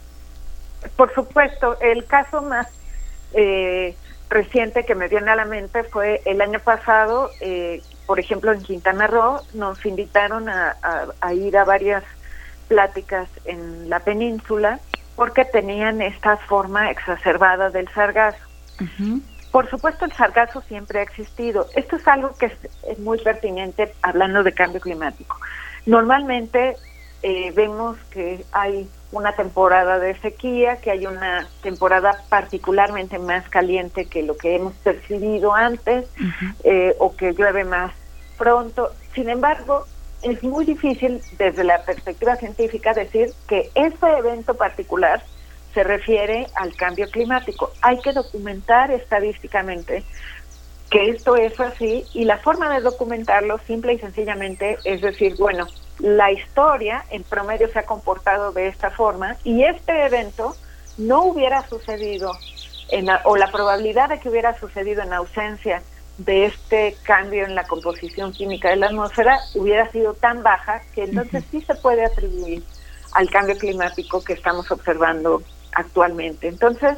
Por 0.95 1.13
supuesto, 1.13 1.77
el 1.81 2.05
caso 2.05 2.41
más 2.41 2.67
eh, 3.33 3.95
reciente 4.29 4.85
que 4.85 4.95
me 4.95 5.07
viene 5.07 5.31
a 5.31 5.35
la 5.35 5.45
mente 5.45 5.83
fue 5.83 6.21
el 6.25 6.41
año 6.41 6.59
pasado, 6.59 7.29
eh, 7.41 7.81
por 8.07 8.19
ejemplo, 8.19 8.53
en 8.53 8.63
Quintana 8.63 9.05
Roo, 9.05 9.41
nos 9.53 9.85
invitaron 9.85 10.47
a, 10.49 10.75
ir 11.33 11.57
a 11.57 11.65
varias 11.65 12.03
pláticas 12.69 13.29
en 13.45 13.89
la 13.89 13.99
península 13.99 14.79
porque 15.15 15.45
tenían 15.45 16.01
esta 16.01 16.37
forma 16.37 16.89
exacerbada 16.89 17.69
del 17.69 17.87
sargazo. 17.89 18.39
Por 19.51 19.69
supuesto, 19.69 20.05
el 20.05 20.13
sargazo 20.13 20.61
siempre 20.61 20.99
ha 20.99 21.03
existido. 21.03 21.67
Esto 21.75 21.97
es 21.97 22.07
algo 22.07 22.33
que 22.37 22.45
es 22.87 22.99
muy 22.99 23.19
pertinente 23.19 23.93
hablando 24.01 24.41
de 24.41 24.53
cambio 24.53 24.79
climático. 24.79 25.37
Normalmente 25.85 26.77
eh, 27.23 27.51
vemos 27.51 27.97
que 28.11 28.45
hay 28.51 28.89
una 29.11 29.33
temporada 29.33 29.99
de 29.99 30.19
sequía, 30.19 30.77
que 30.77 30.91
hay 30.91 31.05
una 31.05 31.47
temporada 31.61 32.23
particularmente 32.29 33.19
más 33.19 33.47
caliente 33.49 34.05
que 34.05 34.23
lo 34.23 34.35
que 34.35 34.55
hemos 34.55 34.73
percibido 34.75 35.53
antes, 35.53 36.07
eh, 36.63 36.95
o 36.99 37.15
que 37.15 37.33
llueve 37.33 37.63
más 37.63 37.93
pronto. 38.37 38.91
Sin 39.13 39.29
embargo, 39.29 39.85
es 40.21 40.43
muy 40.43 40.65
difícil 40.65 41.21
desde 41.37 41.63
la 41.63 41.83
perspectiva 41.83 42.35
científica 42.35 42.93
decir 42.93 43.31
que 43.47 43.69
ese 43.75 44.07
evento 44.17 44.55
particular 44.55 45.23
se 45.73 45.83
refiere 45.83 46.47
al 46.55 46.75
cambio 46.75 47.09
climático. 47.09 47.71
Hay 47.81 47.99
que 47.99 48.11
documentar 48.11 48.91
estadísticamente 48.91 50.03
que 50.89 51.09
esto 51.09 51.35
es 51.35 51.59
así 51.59 52.05
y 52.13 52.25
la 52.25 52.37
forma 52.37 52.73
de 52.73 52.81
documentarlo 52.81 53.59
simple 53.67 53.93
y 53.93 53.99
sencillamente 53.99 54.77
es 54.85 55.01
decir, 55.01 55.35
bueno, 55.37 55.67
la 55.99 56.31
historia 56.31 57.03
en 57.09 57.23
promedio 57.23 57.71
se 57.71 57.79
ha 57.79 57.85
comportado 57.85 58.51
de 58.51 58.67
esta 58.67 58.91
forma 58.91 59.35
y 59.43 59.63
este 59.63 60.05
evento 60.05 60.55
no 60.97 61.23
hubiera 61.23 61.67
sucedido 61.67 62.31
en 62.89 63.07
o 63.25 63.35
la 63.35 63.51
probabilidad 63.51 64.09
de 64.09 64.19
que 64.19 64.29
hubiera 64.29 64.57
sucedido 64.59 65.01
en 65.01 65.13
ausencia 65.13 65.81
de 66.17 66.45
este 66.45 66.95
cambio 67.03 67.45
en 67.45 67.53
la 67.53 67.65
composición 67.65 68.31
química 68.31 68.69
de 68.69 68.77
la 68.77 68.87
atmósfera 68.87 69.39
hubiera 69.55 69.91
sido 69.91 70.13
tan 70.13 70.41
baja 70.41 70.81
que 70.95 71.03
entonces 71.03 71.43
sí 71.51 71.61
se 71.61 71.75
puede 71.75 72.05
atribuir 72.05 72.63
al 73.13 73.29
cambio 73.29 73.57
climático 73.57 74.23
que 74.23 74.33
estamos 74.33 74.69
observando 74.71 75.41
actualmente. 75.73 76.47
Entonces, 76.47 76.97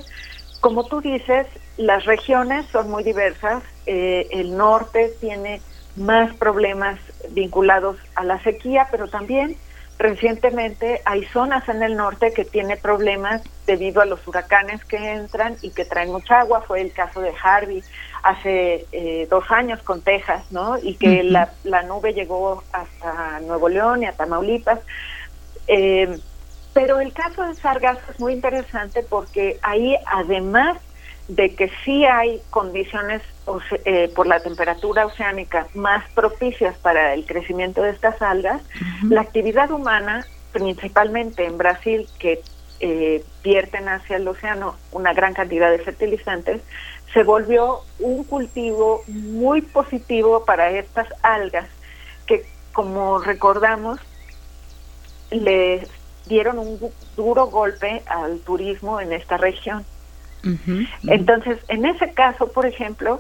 como 0.62 0.86
tú 0.86 1.02
dices, 1.02 1.47
las 1.78 2.06
regiones 2.06 2.66
son 2.72 2.89
muy 2.89 3.04
diversas. 3.04 3.64
Eh, 3.86 4.28
el 4.32 4.56
norte 4.56 5.14
tiene 5.20 5.62
más 6.00 6.34
problemas 6.36 6.97
vinculados 7.32 7.97
a 8.16 8.24
la 8.24 8.41
sequía, 8.41 8.88
pero 8.89 9.08
también 9.08 9.56
recientemente 9.97 11.02
hay 11.04 11.26
zonas 11.26 11.68
en 11.68 11.84
el 11.84 11.97
norte 11.97 12.32
que 12.32 12.45
tienen 12.45 12.80
problemas 12.82 13.41
debido 13.68 14.02
a 14.02 14.06
los 14.06 14.26
huracanes 14.26 14.84
que 14.86 15.12
entran 15.12 15.58
y 15.62 15.72
que 15.72 15.84
traen 15.84 16.12
mucha 16.12 16.39
agua. 16.39 16.62
Fue 16.62 16.82
el 16.82 16.93
caso 16.93 17.20
de 17.20 17.34
Harvey 17.43 17.84
hace 18.24 18.86
eh, 18.93 19.28
dos 19.30 19.43
años 19.52 19.84
con 19.84 20.02
Texas, 20.02 20.43
¿no? 20.52 20.78
Y 20.78 20.95
que 20.95 21.24
la, 21.24 21.52
la, 21.66 21.84
nube 21.84 22.14
llegó 22.14 22.64
hasta 22.72 23.41
Nuevo 23.41 23.68
León 23.68 24.04
y 24.04 24.06
a 24.06 24.14
Tamaulipas. 24.14 24.80
Eh, 25.68 26.18
pero 26.74 27.02
el 27.02 27.12
caso 27.12 27.43
de 27.43 27.56
Sargasso 27.56 28.00
es 28.10 28.20
muy 28.22 28.34
interesante 28.34 29.04
porque 29.04 29.60
ahí, 29.64 29.97
además 30.06 30.78
de 31.30 31.53
que 31.55 31.71
sí 31.86 32.05
hay 32.05 32.41
condiciones 32.49 33.21
eh, 33.86 34.11
por 34.15 34.25
la 34.25 34.39
temperatura 34.39 35.05
oceánica 35.05 35.67
más 35.75 36.03
propicias 36.11 36.75
para 36.80 37.13
el 37.13 37.25
crecimiento 37.25 37.84
de 37.84 37.91
estas 37.91 38.19
algas, 38.21 38.63
la 39.03 39.21
actividad 39.21 39.69
humana, 39.71 40.25
principalmente 40.51 41.45
en 41.45 41.57
Brasil, 41.57 42.09
que 42.17 42.41
eh, 42.80 43.23
vierten 43.43 43.88
hacia 43.89 44.17
el 44.17 44.27
océano 44.27 44.75
una 44.91 45.13
gran 45.13 45.36
cantidad 45.36 45.69
de 45.69 45.77
fertilizantes, 45.77 46.61
se 47.13 47.23
volvió 47.23 47.82
un 47.99 48.23
cultivo 48.23 49.03
muy 49.07 49.61
positivo 49.61 50.45
para 50.45 50.71
estas 50.71 51.07
algas 51.21 51.67
que, 52.25 52.43
como 52.73 53.19
recordamos, 53.19 53.99
le 55.30 55.88
dieron 56.25 56.57
un 56.57 56.80
duro 57.15 57.47
golpe 57.47 58.01
al 58.07 58.39
turismo 58.39 58.99
en 58.99 59.13
esta 59.13 59.38
región. 59.38 59.86
Entonces, 61.07 61.59
en 61.67 61.85
ese 61.85 62.13
caso, 62.13 62.51
por 62.51 62.65
ejemplo, 62.65 63.19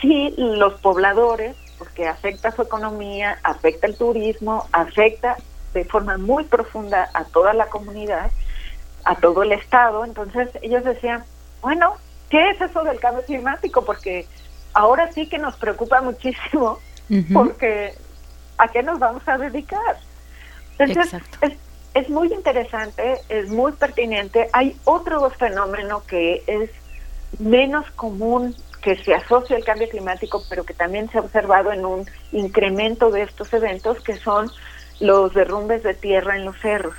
sí 0.00 0.34
los 0.36 0.74
pobladores, 0.80 1.56
porque 1.78 2.06
afecta 2.06 2.50
su 2.52 2.62
economía, 2.62 3.38
afecta 3.42 3.86
el 3.86 3.96
turismo, 3.96 4.68
afecta 4.72 5.36
de 5.72 5.84
forma 5.84 6.18
muy 6.18 6.44
profunda 6.44 7.10
a 7.14 7.24
toda 7.24 7.52
la 7.52 7.66
comunidad, 7.66 8.30
a 9.04 9.16
todo 9.16 9.42
el 9.42 9.52
Estado, 9.52 10.04
entonces 10.04 10.48
ellos 10.62 10.84
decían, 10.84 11.24
bueno, 11.60 11.94
¿qué 12.30 12.50
es 12.50 12.60
eso 12.60 12.84
del 12.84 13.00
cambio 13.00 13.24
climático? 13.24 13.84
Porque 13.84 14.26
ahora 14.72 15.10
sí 15.12 15.28
que 15.28 15.38
nos 15.38 15.56
preocupa 15.56 16.00
muchísimo, 16.00 16.78
porque 17.32 17.94
¿a 18.58 18.68
qué 18.68 18.82
nos 18.82 18.98
vamos 18.98 19.22
a 19.26 19.36
dedicar? 19.36 19.98
Entonces, 20.78 21.20
es, 21.40 21.52
es 21.94 22.10
muy 22.10 22.32
interesante, 22.32 23.20
es 23.28 23.48
muy 23.48 23.72
pertinente. 23.72 24.48
Hay 24.52 24.76
otro 24.84 25.30
fenómeno 25.30 26.02
que 26.06 26.42
es 26.46 26.70
menos 27.38 27.88
común 27.92 28.54
que 28.82 28.96
se 28.96 29.14
asocia 29.14 29.56
al 29.56 29.64
cambio 29.64 29.88
climático, 29.88 30.42
pero 30.50 30.64
que 30.64 30.74
también 30.74 31.08
se 31.10 31.18
ha 31.18 31.22
observado 31.22 31.72
en 31.72 31.86
un 31.86 32.06
incremento 32.32 33.10
de 33.10 33.22
estos 33.22 33.52
eventos, 33.54 34.00
que 34.02 34.16
son 34.16 34.50
los 35.00 35.32
derrumbes 35.34 35.82
de 35.82 35.94
tierra 35.94 36.36
en 36.36 36.44
los 36.44 36.58
cerros. 36.60 36.94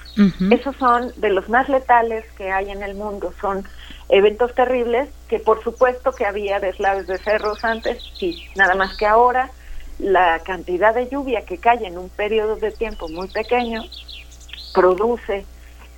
Esos 0.50 0.76
son 0.78 1.12
de 1.18 1.30
los 1.30 1.48
más 1.48 1.70
letales 1.70 2.26
que 2.38 2.52
hay 2.52 2.72
en 2.72 2.82
el 2.82 2.96
mundo. 2.96 3.34
Son 3.40 3.64
eventos 4.10 4.54
terribles 4.56 5.10
que 5.28 5.40
por 5.40 5.64
supuesto 5.64 6.12
que 6.12 6.26
había 6.26 6.60
deslaves 6.60 7.08
de 7.08 7.18
cerros 7.18 7.64
antes, 7.64 8.02
sí, 8.18 8.46
nada 8.56 8.76
más 8.76 8.98
que 8.98 9.06
ahora 9.06 9.52
la 10.00 10.40
cantidad 10.40 10.94
de 10.94 11.08
lluvia 11.08 11.46
que 11.46 11.58
cae 11.58 11.86
en 11.86 11.98
un 11.98 12.10
periodo 12.10 12.58
de 12.58 12.72
tiempo 12.72 13.08
muy 13.08 13.28
pequeño 13.30 13.84
produce 14.76 15.46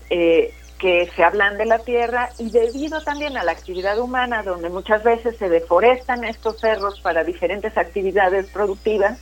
eh, 0.10 0.54
que 0.80 1.10
se 1.16 1.24
hablan 1.24 1.58
de 1.58 1.66
la 1.66 1.80
tierra 1.80 2.30
y 2.38 2.52
debido 2.52 3.02
también 3.04 3.36
a 3.36 3.44
la 3.44 3.52
actividad 3.52 4.00
humana, 4.00 4.44
donde 4.44 4.70
muchas 4.70 5.04
veces 5.04 5.36
se 5.38 5.50
deforestan 5.50 6.24
estos 6.24 6.60
cerros 6.60 7.00
para 7.02 7.24
diferentes 7.24 7.76
actividades 7.78 8.46
productivas, 8.52 9.20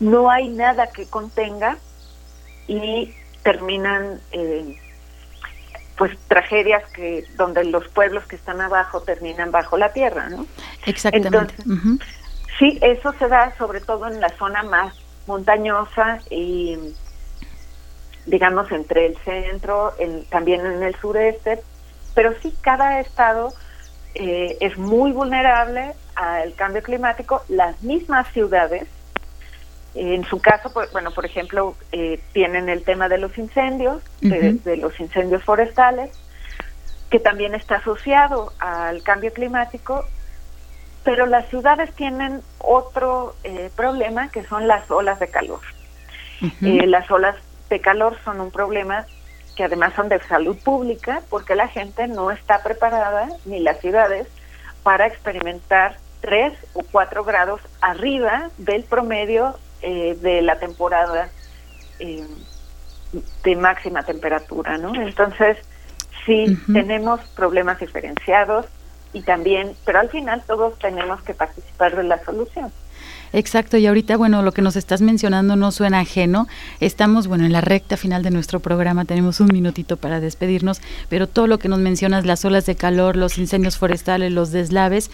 no 0.00 0.30
hay 0.30 0.48
nada 0.48 0.86
que 0.88 1.06
contenga 1.06 1.76
y 2.66 3.14
terminan 3.42 4.20
eh, 4.32 4.76
pues 5.98 6.16
tragedias 6.28 6.82
que 6.92 7.24
donde 7.36 7.64
los 7.64 7.86
pueblos 7.88 8.24
que 8.24 8.36
están 8.36 8.62
abajo 8.62 9.02
terminan 9.02 9.50
bajo 9.50 9.76
la 9.76 9.92
tierra, 9.92 10.30
¿no? 10.30 10.46
Exactamente. 10.86 11.54
Sí, 12.58 12.78
eso 12.80 13.12
se 13.18 13.28
da 13.28 13.54
sobre 13.58 13.80
todo 13.80 14.06
en 14.06 14.18
la 14.20 14.30
zona 14.30 14.62
más 14.62 14.94
montañosa 15.26 16.20
y 16.30 16.78
digamos, 18.30 18.70
entre 18.70 19.06
el 19.06 19.16
centro, 19.18 19.92
también 20.30 20.64
en 20.64 20.82
el 20.82 20.94
sureste, 20.96 21.60
pero 22.14 22.32
sí 22.40 22.54
cada 22.62 23.00
estado 23.00 23.52
eh, 24.14 24.56
es 24.60 24.78
muy 24.78 25.10
vulnerable 25.10 25.92
al 26.14 26.54
cambio 26.54 26.82
climático, 26.82 27.42
las 27.48 27.82
mismas 27.82 28.32
ciudades, 28.32 28.86
en 29.94 30.24
su 30.24 30.40
caso, 30.40 30.72
pues, 30.72 30.92
bueno, 30.92 31.10
por 31.10 31.26
ejemplo, 31.26 31.74
eh, 31.90 32.20
tienen 32.32 32.68
el 32.68 32.84
tema 32.84 33.08
de 33.08 33.18
los 33.18 33.36
incendios, 33.36 34.00
de, 34.20 34.76
los 34.76 34.98
incendios 35.00 35.42
forestales, 35.42 36.10
que 37.10 37.18
también 37.18 37.56
está 37.56 37.76
asociado 37.76 38.52
al 38.60 39.02
cambio 39.02 39.32
climático, 39.32 40.04
pero 41.02 41.26
las 41.26 41.48
ciudades 41.48 41.92
tienen 41.96 42.40
otro 42.58 43.34
eh, 43.42 43.70
problema 43.74 44.30
que 44.30 44.44
son 44.44 44.68
las 44.68 44.88
olas 44.92 45.18
de 45.18 45.26
calor. 45.26 45.60
las 46.60 47.10
olas 47.10 47.34
de 47.70 47.80
calor 47.80 48.18
son 48.24 48.40
un 48.40 48.50
problema 48.50 49.06
que 49.56 49.64
además 49.64 49.94
son 49.94 50.08
de 50.08 50.20
salud 50.20 50.56
pública 50.62 51.22
porque 51.30 51.54
la 51.54 51.68
gente 51.68 52.06
no 52.08 52.30
está 52.30 52.62
preparada, 52.62 53.28
ni 53.46 53.60
las 53.60 53.80
ciudades, 53.80 54.26
para 54.82 55.06
experimentar 55.06 55.96
tres 56.20 56.52
o 56.74 56.82
cuatro 56.90 57.24
grados 57.24 57.60
arriba 57.80 58.50
del 58.58 58.84
promedio 58.84 59.56
eh, 59.82 60.16
de 60.20 60.42
la 60.42 60.58
temporada 60.58 61.30
eh, 61.98 62.26
de 63.42 63.56
máxima 63.56 64.02
temperatura, 64.02 64.78
¿no? 64.78 64.94
Entonces, 64.94 65.56
sí, 66.26 66.56
tenemos 66.72 67.20
problemas 67.34 67.80
diferenciados 67.80 68.66
y 69.12 69.22
también, 69.22 69.74
pero 69.84 70.00
al 70.00 70.08
final 70.10 70.42
todos 70.46 70.78
tenemos 70.78 71.22
que 71.22 71.34
participar 71.34 71.96
de 71.96 72.04
la 72.04 72.22
solución. 72.24 72.72
Exacto, 73.32 73.76
y 73.76 73.86
ahorita, 73.86 74.16
bueno, 74.16 74.42
lo 74.42 74.52
que 74.52 74.60
nos 74.60 74.74
estás 74.74 75.02
mencionando 75.02 75.54
no 75.54 75.70
suena 75.70 76.00
ajeno. 76.00 76.48
Estamos, 76.80 77.28
bueno, 77.28 77.44
en 77.44 77.52
la 77.52 77.60
recta 77.60 77.96
final 77.96 78.24
de 78.24 78.30
nuestro 78.30 78.58
programa, 78.58 79.04
tenemos 79.04 79.38
un 79.38 79.48
minutito 79.52 79.96
para 79.96 80.18
despedirnos, 80.20 80.80
pero 81.08 81.28
todo 81.28 81.46
lo 81.46 81.58
que 81.58 81.68
nos 81.68 81.78
mencionas, 81.78 82.26
las 82.26 82.44
olas 82.44 82.66
de 82.66 82.74
calor, 82.74 83.16
los 83.16 83.38
incendios 83.38 83.76
forestales, 83.76 84.32
los 84.32 84.50
deslaves, 84.50 85.10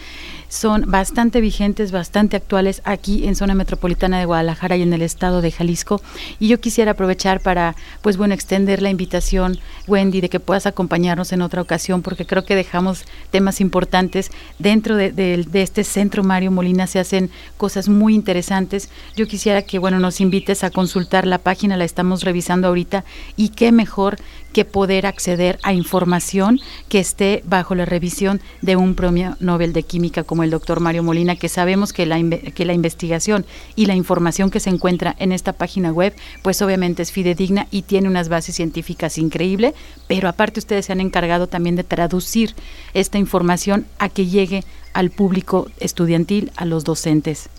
son 0.49 0.85
bastante 0.87 1.41
vigentes, 1.41 1.91
bastante 1.91 2.37
actuales 2.37 2.81
aquí 2.85 3.27
en 3.27 3.35
zona 3.35 3.53
metropolitana 3.53 4.17
de 4.17 4.25
Guadalajara 4.25 4.77
y 4.77 4.81
en 4.81 4.93
el 4.93 5.03
estado 5.03 5.41
de 5.41 5.51
Jalisco. 5.51 6.01
Y 6.39 6.47
yo 6.47 6.59
quisiera 6.59 6.91
aprovechar 6.91 7.41
para, 7.41 7.75
pues 8.01 8.17
bueno, 8.17 8.33
extender 8.33 8.81
la 8.81 8.89
invitación, 8.89 9.59
Wendy, 9.85 10.21
de 10.21 10.29
que 10.29 10.39
puedas 10.39 10.65
acompañarnos 10.65 11.33
en 11.33 11.43
otra 11.43 11.61
ocasión, 11.61 12.01
porque 12.01 12.25
creo 12.25 12.45
que 12.45 12.55
dejamos 12.55 13.05
temas 13.29 13.61
importantes. 13.61 14.31
Dentro 14.57 14.95
de, 14.95 15.11
de 15.11 15.61
este 15.61 15.83
centro 15.83 16.23
Mario 16.23 16.49
Molina 16.49 16.87
se 16.87 16.99
hacen 16.99 17.29
cosas 17.57 17.89
muy 17.89 18.06
interesantes. 18.13 18.89
Yo 19.15 19.27
quisiera 19.27 19.61
que, 19.61 19.79
bueno, 19.79 19.99
nos 19.99 20.21
invites 20.21 20.63
a 20.63 20.69
consultar 20.69 21.25
la 21.27 21.37
página, 21.37 21.77
la 21.77 21.85
estamos 21.85 22.23
revisando 22.23 22.67
ahorita, 22.67 23.05
y 23.35 23.49
qué 23.49 23.71
mejor 23.71 24.17
que 24.53 24.65
poder 24.65 25.05
acceder 25.05 25.59
a 25.61 25.73
información 25.73 26.59
que 26.89 26.99
esté 26.99 27.43
bajo 27.45 27.75
la 27.75 27.85
revisión 27.85 28.41
de 28.61 28.75
un 28.75 28.95
premio 28.95 29.37
Nobel 29.39 29.71
de 29.71 29.83
Química 29.83 30.23
como 30.23 30.43
el 30.43 30.49
doctor 30.49 30.79
Mario 30.79 31.03
Molina, 31.03 31.35
que 31.35 31.49
sabemos 31.49 31.93
que 31.93 32.05
la, 32.05 32.17
que 32.55 32.65
la 32.65 32.73
investigación 32.73 33.45
y 33.75 33.85
la 33.85 33.93
información 33.93 34.49
que 34.49 34.59
se 34.59 34.71
encuentra 34.71 35.15
en 35.19 35.31
esta 35.31 35.53
página 35.53 35.91
web, 35.91 36.15
pues 36.41 36.61
obviamente 36.61 37.03
es 37.03 37.11
fidedigna 37.11 37.67
y 37.69 37.83
tiene 37.83 38.07
unas 38.07 38.29
bases 38.29 38.55
científicas 38.55 39.17
increíbles, 39.17 39.75
pero 40.07 40.27
aparte 40.27 40.59
ustedes 40.59 40.87
se 40.87 40.91
han 40.91 41.01
encargado 41.01 41.47
también 41.47 41.75
de 41.75 41.83
traducir 41.83 42.55
esta 42.93 43.19
información 43.19 43.85
a 43.99 44.09
que 44.09 44.25
llegue 44.25 44.63
al 44.93 45.11
público 45.11 45.67
estudiantil, 45.79 46.51
a 46.55 46.65
los 46.65 46.83
docentes. 46.83 47.49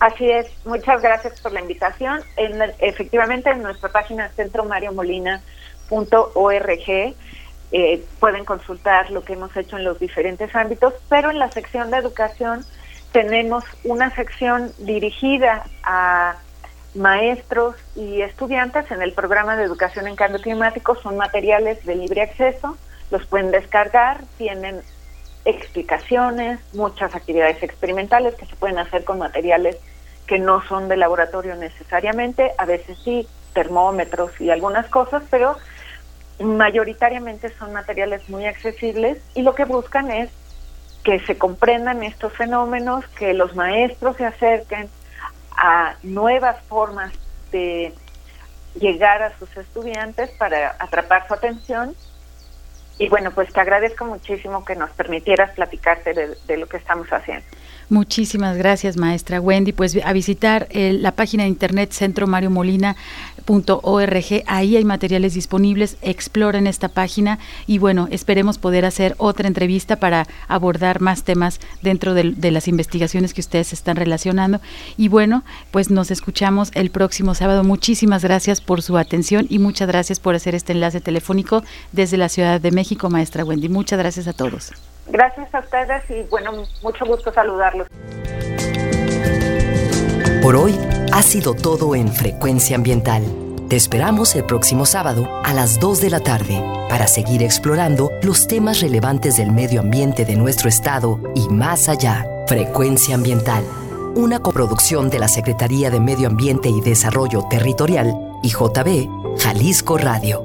Así 0.00 0.30
es, 0.30 0.46
muchas 0.64 1.00
gracias 1.00 1.40
por 1.40 1.52
la 1.52 1.60
invitación. 1.60 2.20
En, 2.36 2.60
efectivamente, 2.78 3.50
en 3.50 3.62
nuestra 3.62 3.90
página 3.90 4.28
centromariomolina.org 4.30 7.14
eh, 7.72 8.04
pueden 8.20 8.44
consultar 8.44 9.10
lo 9.10 9.24
que 9.24 9.32
hemos 9.32 9.56
hecho 9.56 9.76
en 9.76 9.84
los 9.84 9.98
diferentes 9.98 10.54
ámbitos, 10.54 10.94
pero 11.08 11.30
en 11.30 11.38
la 11.38 11.50
sección 11.50 11.90
de 11.90 11.98
educación 11.98 12.64
tenemos 13.12 13.64
una 13.84 14.14
sección 14.14 14.72
dirigida 14.78 15.64
a 15.82 16.36
maestros 16.94 17.76
y 17.96 18.22
estudiantes 18.22 18.90
en 18.90 19.02
el 19.02 19.12
programa 19.12 19.56
de 19.56 19.64
educación 19.64 20.06
en 20.06 20.16
cambio 20.16 20.40
climático. 20.40 20.94
Son 20.96 21.16
materiales 21.16 21.84
de 21.86 21.96
libre 21.96 22.22
acceso, 22.22 22.76
los 23.10 23.26
pueden 23.26 23.50
descargar, 23.50 24.22
tienen 24.38 24.82
explicaciones, 25.44 26.60
muchas 26.72 27.14
actividades 27.14 27.62
experimentales 27.62 28.34
que 28.34 28.46
se 28.46 28.56
pueden 28.56 28.78
hacer 28.78 29.04
con 29.04 29.18
materiales 29.18 29.76
que 30.26 30.38
no 30.38 30.62
son 30.66 30.88
de 30.88 30.96
laboratorio 30.96 31.54
necesariamente, 31.56 32.52
a 32.56 32.64
veces 32.64 32.98
sí, 33.04 33.28
termómetros 33.52 34.40
y 34.40 34.50
algunas 34.50 34.86
cosas, 34.88 35.22
pero 35.30 35.56
mayoritariamente 36.40 37.50
son 37.58 37.72
materiales 37.72 38.28
muy 38.28 38.46
accesibles 38.46 39.18
y 39.34 39.42
lo 39.42 39.54
que 39.54 39.64
buscan 39.64 40.10
es 40.10 40.30
que 41.04 41.20
se 41.20 41.36
comprendan 41.36 42.02
estos 42.02 42.32
fenómenos, 42.32 43.06
que 43.08 43.34
los 43.34 43.54
maestros 43.54 44.16
se 44.16 44.24
acerquen 44.24 44.88
a 45.56 45.94
nuevas 46.02 46.60
formas 46.64 47.12
de 47.52 47.92
llegar 48.74 49.22
a 49.22 49.38
sus 49.38 49.54
estudiantes 49.56 50.30
para 50.30 50.74
atrapar 50.78 51.28
su 51.28 51.34
atención 51.34 51.94
y 52.98 53.08
bueno, 53.08 53.32
pues 53.32 53.52
te 53.52 53.60
agradezco 53.60 54.04
muchísimo 54.04 54.64
que 54.64 54.76
nos 54.76 54.90
permitieras 54.92 55.50
platicarte 55.54 56.12
de, 56.14 56.56
lo 56.56 56.68
que 56.68 56.76
estamos 56.76 57.08
haciendo. 57.08 57.46
Muchísimas 57.88 58.56
gracias, 58.56 58.96
maestra 58.96 59.40
Wendy. 59.40 59.72
Pues 59.72 59.96
a 60.02 60.12
visitar 60.12 60.68
la 60.72 61.12
página 61.12 61.44
de 61.44 61.48
internet 61.48 61.92
Centro 61.92 62.26
Mario 62.26 62.50
Molina 62.50 62.96
.org, 63.46 64.42
ahí 64.46 64.76
hay 64.76 64.84
materiales 64.84 65.34
disponibles, 65.34 65.96
exploren 66.02 66.66
esta 66.66 66.88
página 66.88 67.38
y 67.66 67.78
bueno, 67.78 68.08
esperemos 68.10 68.58
poder 68.58 68.84
hacer 68.84 69.14
otra 69.18 69.48
entrevista 69.48 69.96
para 69.96 70.26
abordar 70.48 71.00
más 71.00 71.24
temas 71.24 71.60
dentro 71.82 72.14
de, 72.14 72.32
de, 72.32 72.50
las 72.50 72.68
investigaciones 72.68 73.34
que 73.34 73.40
ustedes 73.40 73.72
están 73.72 73.96
relacionando. 73.96 74.60
Y 74.96 75.08
bueno, 75.08 75.44
pues 75.70 75.90
nos 75.90 76.10
escuchamos 76.10 76.70
el 76.74 76.90
próximo 76.90 77.34
sábado. 77.34 77.64
Muchísimas 77.64 78.22
gracias 78.22 78.60
por 78.60 78.82
su 78.82 78.96
atención 78.96 79.46
y 79.48 79.58
muchas 79.58 79.88
gracias 79.88 80.20
por 80.20 80.34
hacer 80.34 80.54
este 80.54 80.72
enlace 80.72 81.00
telefónico 81.00 81.62
desde 81.92 82.16
la 82.16 82.28
Ciudad 82.28 82.60
de 82.60 82.70
México, 82.70 83.10
maestra 83.10 83.44
Wendy. 83.44 83.68
Muchas 83.68 83.98
gracias 83.98 84.26
a 84.26 84.32
todos. 84.32 84.72
Gracias 85.06 85.54
a 85.54 85.60
ustedes 85.60 86.02
y 86.10 86.22
bueno, 86.30 86.64
mucho 86.82 87.04
gusto 87.04 87.32
saludarlos. 87.32 87.88
Por 90.42 90.56
hoy 90.56 90.78
ha 91.12 91.22
sido 91.22 91.54
todo 91.54 91.94
en 91.94 92.12
Frecuencia 92.12 92.76
Ambiental. 92.76 93.22
Te 93.68 93.76
esperamos 93.76 94.36
el 94.36 94.44
próximo 94.44 94.84
sábado 94.84 95.26
a 95.42 95.54
las 95.54 95.80
2 95.80 96.02
de 96.02 96.10
la 96.10 96.20
tarde 96.20 96.62
para 96.90 97.06
seguir 97.06 97.42
explorando 97.42 98.10
los 98.22 98.46
temas 98.46 98.80
relevantes 98.80 99.38
del 99.38 99.52
medio 99.52 99.80
ambiente 99.80 100.24
de 100.24 100.36
nuestro 100.36 100.68
estado 100.68 101.18
y 101.34 101.48
más 101.48 101.88
allá. 101.88 102.26
Frecuencia 102.46 103.14
Ambiental, 103.14 103.64
una 104.16 104.40
coproducción 104.40 105.08
de 105.08 105.18
la 105.18 105.28
Secretaría 105.28 105.90
de 105.90 105.98
Medio 105.98 106.28
Ambiente 106.28 106.68
y 106.68 106.82
Desarrollo 106.82 107.44
Territorial 107.48 108.14
y 108.42 108.50
JB 108.50 109.38
Jalisco 109.38 109.96
Radio. 109.96 110.44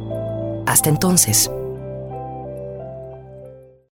Hasta 0.65 0.87
entonces. 0.87 1.51